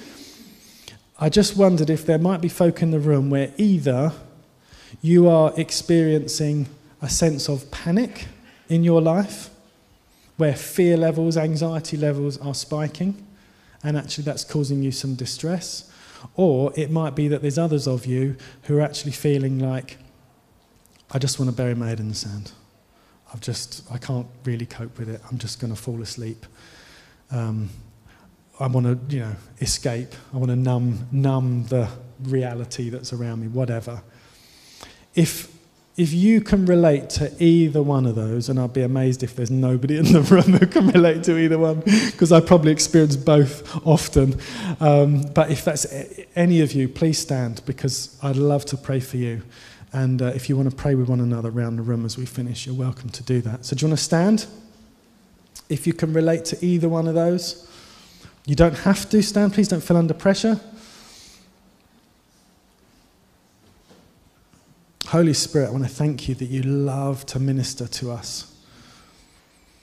I 1.19 1.29
just 1.29 1.55
wondered 1.55 1.91
if 1.91 2.07
there 2.07 2.17
might 2.17 2.41
be 2.41 2.49
folk 2.49 2.81
in 2.81 2.89
the 2.89 2.99
room 2.99 3.29
where 3.29 3.53
either 3.57 4.13
you 4.99 5.29
are 5.29 5.53
experiencing 5.57 6.65
a 7.03 7.07
sense 7.07 7.49
of 7.49 7.69
panic 7.69 8.25
in 8.67 8.83
your 8.83 8.99
life, 8.99 9.51
where 10.37 10.55
fear 10.55 10.97
levels, 10.97 11.37
anxiety 11.37 11.95
levels 11.95 12.39
are 12.39 12.55
spiking, 12.55 13.23
and 13.83 13.95
actually 13.95 14.23
that's 14.23 14.43
causing 14.43 14.81
you 14.81 14.91
some 14.91 15.13
distress. 15.13 15.93
Or 16.35 16.73
it 16.75 16.89
might 16.89 17.13
be 17.13 17.27
that 17.27 17.43
there's 17.43 17.59
others 17.59 17.87
of 17.87 18.07
you 18.07 18.37
who 18.63 18.79
are 18.79 18.81
actually 18.81 19.11
feeling 19.11 19.59
like, 19.59 19.99
I 21.11 21.19
just 21.19 21.37
want 21.37 21.51
to 21.51 21.55
bury 21.55 21.75
my 21.75 21.89
head 21.89 21.99
in 21.99 22.09
the 22.09 22.15
sand. 22.15 22.53
I've 23.33 23.41
just, 23.41 23.89
I 23.91 23.97
can't 23.97 24.27
really 24.43 24.65
cope 24.65 24.97
with 24.99 25.09
it. 25.09 25.21
I'm 25.29 25.37
just 25.37 25.59
going 25.59 25.73
to 25.73 25.79
fall 25.79 26.01
asleep. 26.01 26.45
Um, 27.31 27.69
I 28.59 28.67
want 28.67 28.85
to, 28.85 29.15
you 29.15 29.21
know, 29.21 29.35
escape. 29.59 30.13
I 30.33 30.37
want 30.37 30.49
to 30.49 30.55
numb, 30.55 31.07
numb 31.11 31.65
the 31.65 31.89
reality 32.21 32.89
that's 32.89 33.13
around 33.13 33.41
me, 33.41 33.47
whatever. 33.47 34.03
If, 35.15 35.51
if 35.97 36.13
you 36.13 36.41
can 36.41 36.65
relate 36.65 37.09
to 37.11 37.31
either 37.43 37.81
one 37.81 38.05
of 38.05 38.15
those, 38.15 38.49
and 38.49 38.59
I'd 38.59 38.73
be 38.73 38.81
amazed 38.81 39.23
if 39.23 39.35
there's 39.35 39.49
nobody 39.49 39.97
in 39.97 40.11
the 40.11 40.21
room 40.29 40.57
who 40.57 40.67
can 40.67 40.89
relate 40.89 41.23
to 41.23 41.37
either 41.37 41.57
one, 41.57 41.79
because 41.79 42.31
I 42.31 42.41
probably 42.41 42.71
experience 42.71 43.15
both 43.15 43.87
often. 43.87 44.39
Um, 44.79 45.21
but 45.33 45.49
if 45.51 45.63
that's 45.63 45.87
any 46.35 46.61
of 46.61 46.73
you, 46.73 46.89
please 46.89 47.17
stand, 47.17 47.61
because 47.65 48.17
I'd 48.21 48.35
love 48.35 48.65
to 48.65 48.77
pray 48.77 48.99
for 48.99 49.17
you. 49.17 49.41
And 49.93 50.21
uh, 50.21 50.27
if 50.27 50.47
you 50.47 50.55
want 50.55 50.69
to 50.69 50.75
pray 50.75 50.95
with 50.95 51.09
one 51.09 51.19
another 51.19 51.49
around 51.49 51.75
the 51.75 51.81
room 51.81 52.05
as 52.05 52.17
we 52.17 52.25
finish, 52.25 52.65
you're 52.65 52.75
welcome 52.75 53.09
to 53.09 53.23
do 53.23 53.41
that. 53.41 53.65
So, 53.65 53.75
do 53.75 53.85
you 53.85 53.89
want 53.89 53.99
to 53.99 54.03
stand? 54.03 54.45
If 55.67 55.85
you 55.85 55.93
can 55.93 56.13
relate 56.13 56.45
to 56.45 56.65
either 56.65 56.87
one 56.87 57.07
of 57.07 57.15
those, 57.15 57.69
you 58.45 58.55
don't 58.55 58.77
have 58.79 59.09
to 59.09 59.21
stand. 59.21 59.53
Please 59.53 59.67
don't 59.67 59.83
feel 59.83 59.97
under 59.97 60.13
pressure. 60.13 60.59
Holy 65.07 65.33
Spirit, 65.33 65.67
I 65.67 65.71
want 65.71 65.83
to 65.83 65.89
thank 65.89 66.29
you 66.29 66.35
that 66.35 66.45
you 66.45 66.63
love 66.63 67.25
to 67.27 67.39
minister 67.39 67.85
to 67.85 68.11
us. 68.11 68.47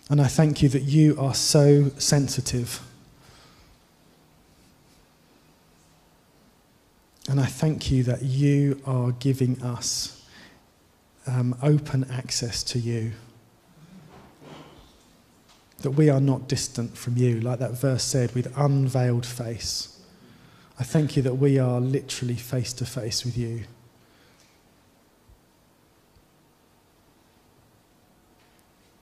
And 0.09 0.23
I 0.23 0.27
thank 0.27 0.63
you 0.63 0.71
that 0.71 0.85
you 0.85 1.21
are 1.21 1.35
so 1.35 1.91
sensitive 1.99 2.81
And 7.29 7.39
I 7.39 7.45
thank 7.45 7.91
you 7.91 8.03
that 8.05 8.23
you 8.23 8.81
are 8.87 9.13
giving 9.13 9.63
us 9.63 10.25
um, 11.27 11.55
open 11.63 12.11
access 12.11 12.63
to 12.65 12.79
you. 12.79 13.13
That 15.83 15.91
we 15.91 16.09
are 16.09 16.21
not 16.21 16.49
distant 16.49 16.97
from 16.97 17.19
you, 17.19 17.41
like 17.41 17.59
that 17.59 17.73
verse 17.73 18.03
said, 18.03 18.35
with 18.35 18.51
unveiled 18.57 19.27
face. 19.27 20.01
I 20.81 20.85
thank 20.85 21.17
you 21.17 21.23
that 21.23 21.35
we 21.35 21.59
are 21.59 21.81
literally 21.81 22.35
face 22.35 22.73
to 22.73 22.87
face 22.87 23.27
with 23.27 23.37
you. 23.37 23.65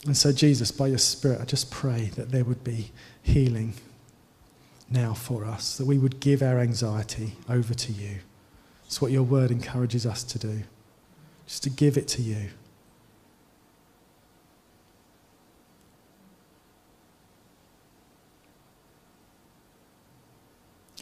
And 0.05 0.17
so, 0.17 0.33
Jesus, 0.33 0.73
by 0.73 0.89
your 0.89 0.99
Spirit, 0.99 1.41
I 1.41 1.45
just 1.45 1.71
pray 1.71 2.11
that 2.17 2.33
there 2.33 2.45
would 2.45 2.65
be 2.65 2.91
healing 3.23 3.75
now 4.89 5.15
for 5.15 5.45
us, 5.45 5.77
that 5.79 5.87
we 5.87 5.99
would 5.99 6.21
give 6.21 6.43
our 6.43 6.59
anxiety 6.59 7.33
over 7.49 7.75
to 7.75 7.93
you. 7.93 8.19
It's 8.87 9.03
what 9.03 9.11
your 9.11 9.25
word 9.25 9.51
encourages 9.51 10.07
us 10.07 10.23
to 10.25 10.39
do, 10.39 10.63
just 11.47 11.63
to 11.65 11.71
give 11.71 11.97
it 11.97 12.07
to 12.09 12.23
you. 12.23 12.51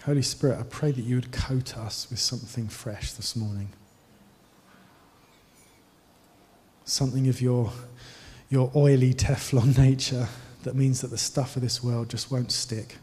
Holy 0.05 0.20
Spirit, 0.20 0.59
I 0.59 0.64
pray 0.64 0.91
that 0.93 1.01
you 1.01 1.14
would 1.14 1.32
coat 1.32 1.78
us 1.78 2.09
with 2.11 2.18
something 2.18 2.68
fresh 2.68 3.12
this 3.12 3.35
morning. 3.35 3.70
Something 6.85 7.26
of 7.28 7.41
your, 7.41 7.72
your 8.51 8.70
oily 8.76 9.14
Teflon 9.14 9.78
nature 9.78 10.28
that 10.64 10.74
means 10.74 11.01
that 11.01 11.09
the 11.09 11.16
stuff 11.16 11.57
of 11.57 11.62
this 11.62 11.82
world 11.82 12.11
just 12.11 12.30
won't 12.30 12.53
stick. 12.53 12.99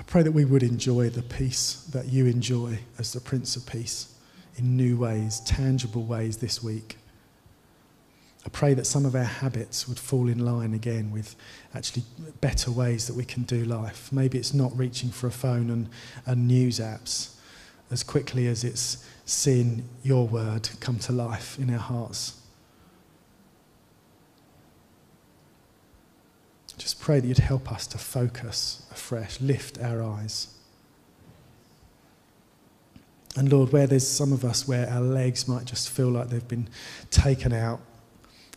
I 0.00 0.02
pray 0.02 0.22
that 0.22 0.32
we 0.32 0.46
would 0.46 0.62
enjoy 0.62 1.10
the 1.10 1.22
peace 1.22 1.86
that 1.92 2.06
you 2.06 2.24
enjoy 2.24 2.78
as 2.98 3.12
the 3.12 3.20
Prince 3.20 3.54
of 3.54 3.66
Peace 3.66 4.14
in 4.56 4.74
new 4.74 4.96
ways, 4.96 5.40
tangible 5.40 6.04
ways 6.04 6.38
this 6.38 6.62
week. 6.62 6.96
I 8.46 8.48
pray 8.48 8.72
that 8.72 8.86
some 8.86 9.04
of 9.04 9.14
our 9.14 9.24
habits 9.24 9.86
would 9.86 9.98
fall 9.98 10.28
in 10.28 10.38
line 10.38 10.72
again 10.72 11.12
with 11.12 11.36
actually 11.74 12.04
better 12.40 12.70
ways 12.70 13.06
that 13.08 13.14
we 13.14 13.26
can 13.26 13.42
do 13.42 13.66
life. 13.66 14.10
Maybe 14.10 14.38
it's 14.38 14.54
not 14.54 14.74
reaching 14.74 15.10
for 15.10 15.26
a 15.26 15.30
phone 15.30 15.68
and, 15.68 15.90
and 16.24 16.48
news 16.48 16.80
apps 16.80 17.34
as 17.90 18.02
quickly 18.02 18.46
as 18.46 18.64
it's 18.64 19.06
seeing 19.26 19.86
your 20.02 20.26
word 20.26 20.70
come 20.80 20.98
to 21.00 21.12
life 21.12 21.58
in 21.58 21.70
our 21.70 21.78
hearts. 21.78 22.39
Just 26.80 26.98
pray 26.98 27.20
that 27.20 27.28
you'd 27.28 27.36
help 27.36 27.70
us 27.70 27.86
to 27.88 27.98
focus 27.98 28.86
afresh, 28.90 29.38
lift 29.38 29.78
our 29.82 30.02
eyes. 30.02 30.48
And 33.36 33.52
Lord, 33.52 33.70
where 33.70 33.86
there's 33.86 34.08
some 34.08 34.32
of 34.32 34.46
us 34.46 34.66
where 34.66 34.88
our 34.88 35.02
legs 35.02 35.46
might 35.46 35.66
just 35.66 35.90
feel 35.90 36.08
like 36.08 36.30
they've 36.30 36.48
been 36.48 36.68
taken 37.10 37.52
out, 37.52 37.80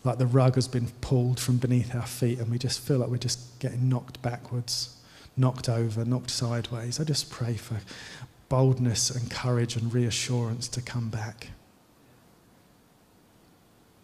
like 0.04 0.16
the 0.16 0.26
rug 0.26 0.54
has 0.54 0.66
been 0.66 0.88
pulled 1.02 1.38
from 1.38 1.58
beneath 1.58 1.94
our 1.94 2.06
feet, 2.06 2.38
and 2.38 2.50
we 2.50 2.56
just 2.56 2.80
feel 2.80 2.96
like 2.96 3.10
we're 3.10 3.18
just 3.18 3.58
getting 3.58 3.90
knocked 3.90 4.22
backwards, 4.22 4.96
knocked 5.36 5.68
over, 5.68 6.02
knocked 6.06 6.30
sideways, 6.30 6.98
I 6.98 7.04
just 7.04 7.30
pray 7.30 7.56
for 7.56 7.76
boldness 8.48 9.10
and 9.10 9.30
courage 9.30 9.76
and 9.76 9.92
reassurance 9.92 10.66
to 10.68 10.80
come 10.80 11.10
back. 11.10 11.48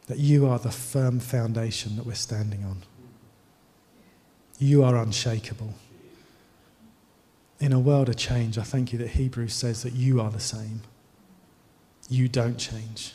That 0.09 0.19
you 0.19 0.47
are 0.47 0.59
the 0.59 0.71
firm 0.71 1.21
foundation 1.21 1.97
that 1.97 2.05
we're 2.05 2.13
standing 2.17 2.65
on. 2.65 2.83
You 4.61 4.85
are 4.85 4.95
unshakable. 4.95 5.73
In 7.61 7.73
a 7.73 7.81
world 7.81 8.11
of 8.11 8.17
change, 8.17 8.59
I 8.59 8.63
thank 8.63 8.93
you 8.93 8.99
that 8.99 9.09
Hebrews 9.09 9.55
says 9.55 9.83
that 9.83 9.95
you 9.95 10.21
are 10.21 10.31
the 10.31 10.39
same. 10.39 10.83
You 12.11 12.29
don't 12.29 12.59
change. 12.59 13.15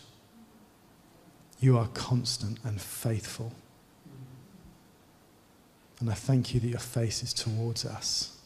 You 1.59 1.77
are 1.77 1.87
constant 1.89 2.57
and 2.63 2.81
faithful. 2.81 3.53
And 5.99 6.09
I 6.09 6.15
thank 6.15 6.53
you 6.53 6.59
that 6.59 6.67
your 6.67 6.79
face 6.79 7.21
is 7.21 7.31
towards 7.31 7.85
us. 7.85 8.37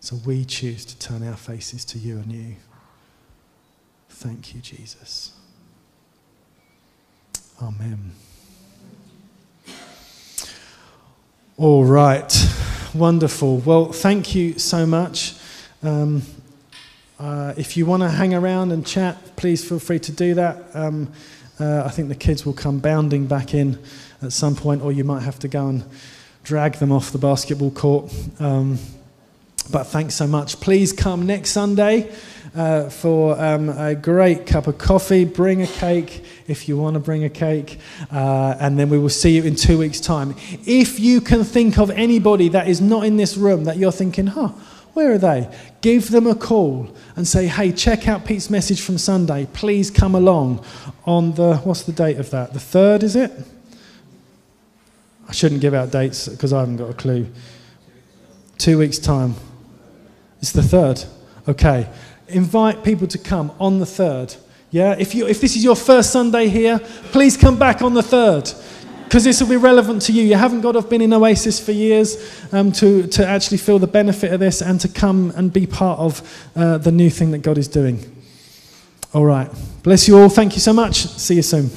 So 0.00 0.16
we 0.24 0.46
choose 0.46 0.86
to 0.86 0.98
turn 0.98 1.26
our 1.26 1.36
faces 1.36 1.84
to 1.86 1.98
you 1.98 2.18
you. 2.32 2.56
Thank 4.08 4.54
you, 4.54 4.60
Jesus. 4.60 5.32
Amen. 7.62 8.12
All 11.56 11.84
right, 11.84 12.34
wonderful. 12.94 13.58
Well, 13.58 13.92
thank 13.92 14.34
you 14.34 14.58
so 14.58 14.84
much. 14.86 15.36
Um, 15.84 16.22
uh, 17.16 17.54
if 17.56 17.76
you 17.76 17.86
want 17.86 18.02
to 18.02 18.08
hang 18.08 18.34
around 18.34 18.72
and 18.72 18.84
chat, 18.84 19.36
please 19.36 19.64
feel 19.64 19.78
free 19.78 20.00
to 20.00 20.10
do 20.10 20.34
that. 20.34 20.60
Um, 20.74 21.12
uh, 21.60 21.84
I 21.84 21.90
think 21.90 22.08
the 22.08 22.16
kids 22.16 22.44
will 22.44 22.54
come 22.54 22.80
bounding 22.80 23.26
back 23.26 23.54
in 23.54 23.78
at 24.20 24.32
some 24.32 24.56
point, 24.56 24.82
or 24.82 24.90
you 24.90 25.04
might 25.04 25.22
have 25.22 25.38
to 25.38 25.48
go 25.48 25.68
and 25.68 25.84
drag 26.42 26.72
them 26.78 26.90
off 26.90 27.12
the 27.12 27.18
basketball 27.18 27.70
court. 27.70 28.12
Um, 28.40 28.76
but 29.70 29.84
thanks 29.84 30.14
so 30.14 30.26
much. 30.26 30.60
Please 30.60 30.92
come 30.92 31.26
next 31.26 31.50
Sunday 31.50 32.12
uh, 32.54 32.88
for 32.88 33.40
um, 33.40 33.68
a 33.68 33.94
great 33.94 34.46
cup 34.46 34.66
of 34.66 34.78
coffee. 34.78 35.24
Bring 35.24 35.62
a 35.62 35.66
cake 35.66 36.24
if 36.46 36.68
you 36.68 36.76
want 36.76 36.94
to 36.94 37.00
bring 37.00 37.24
a 37.24 37.30
cake. 37.30 37.78
Uh, 38.10 38.56
and 38.60 38.78
then 38.78 38.88
we 38.88 38.98
will 38.98 39.08
see 39.08 39.36
you 39.36 39.42
in 39.42 39.56
two 39.56 39.78
weeks' 39.78 40.00
time. 40.00 40.34
If 40.66 41.00
you 41.00 41.20
can 41.20 41.44
think 41.44 41.78
of 41.78 41.90
anybody 41.90 42.48
that 42.50 42.68
is 42.68 42.80
not 42.80 43.04
in 43.04 43.16
this 43.16 43.36
room 43.36 43.64
that 43.64 43.76
you're 43.76 43.92
thinking, 43.92 44.28
huh, 44.28 44.48
where 44.92 45.12
are 45.12 45.18
they? 45.18 45.52
Give 45.80 46.08
them 46.10 46.26
a 46.26 46.34
call 46.34 46.94
and 47.16 47.26
say, 47.26 47.46
hey, 47.46 47.72
check 47.72 48.06
out 48.06 48.24
Pete's 48.24 48.48
message 48.48 48.80
from 48.80 48.98
Sunday. 48.98 49.48
Please 49.52 49.90
come 49.90 50.14
along 50.14 50.64
on 51.04 51.32
the, 51.32 51.56
what's 51.58 51.82
the 51.82 51.92
date 51.92 52.18
of 52.18 52.30
that? 52.30 52.52
The 52.52 52.60
third, 52.60 53.02
is 53.02 53.16
it? 53.16 53.32
I 55.28 55.32
shouldn't 55.32 55.60
give 55.60 55.74
out 55.74 55.90
dates 55.90 56.28
because 56.28 56.52
I 56.52 56.60
haven't 56.60 56.76
got 56.76 56.90
a 56.90 56.94
clue. 56.94 57.26
Two 58.58 58.78
weeks' 58.78 58.98
time. 58.98 59.34
It's 60.44 60.52
the 60.52 60.62
third. 60.62 61.02
Okay. 61.48 61.88
Invite 62.28 62.84
people 62.84 63.06
to 63.06 63.16
come 63.16 63.50
on 63.58 63.78
the 63.78 63.86
third. 63.86 64.34
Yeah? 64.70 64.94
If, 64.98 65.14
you, 65.14 65.26
if 65.26 65.40
this 65.40 65.56
is 65.56 65.64
your 65.64 65.74
first 65.74 66.12
Sunday 66.12 66.48
here, 66.48 66.80
please 67.12 67.34
come 67.34 67.58
back 67.58 67.80
on 67.80 67.94
the 67.94 68.02
third 68.02 68.52
because 69.04 69.24
this 69.24 69.40
will 69.40 69.48
be 69.48 69.56
relevant 69.56 70.02
to 70.02 70.12
you. 70.12 70.22
You 70.22 70.34
haven't 70.34 70.60
got 70.60 70.72
to 70.72 70.82
have 70.82 70.90
been 70.90 71.00
in 71.00 71.14
Oasis 71.14 71.58
for 71.58 71.72
years 71.72 72.44
um, 72.52 72.72
to, 72.72 73.06
to 73.06 73.26
actually 73.26 73.56
feel 73.56 73.78
the 73.78 73.86
benefit 73.86 74.34
of 74.34 74.40
this 74.40 74.60
and 74.60 74.78
to 74.82 74.88
come 74.88 75.32
and 75.34 75.50
be 75.50 75.66
part 75.66 75.98
of 75.98 76.50
uh, 76.54 76.76
the 76.76 76.92
new 76.92 77.08
thing 77.08 77.30
that 77.30 77.38
God 77.38 77.56
is 77.56 77.66
doing. 77.66 77.98
All 79.14 79.24
right. 79.24 79.50
Bless 79.82 80.06
you 80.06 80.18
all. 80.18 80.28
Thank 80.28 80.56
you 80.56 80.60
so 80.60 80.74
much. 80.74 81.06
See 81.06 81.36
you 81.36 81.42
soon. 81.42 81.70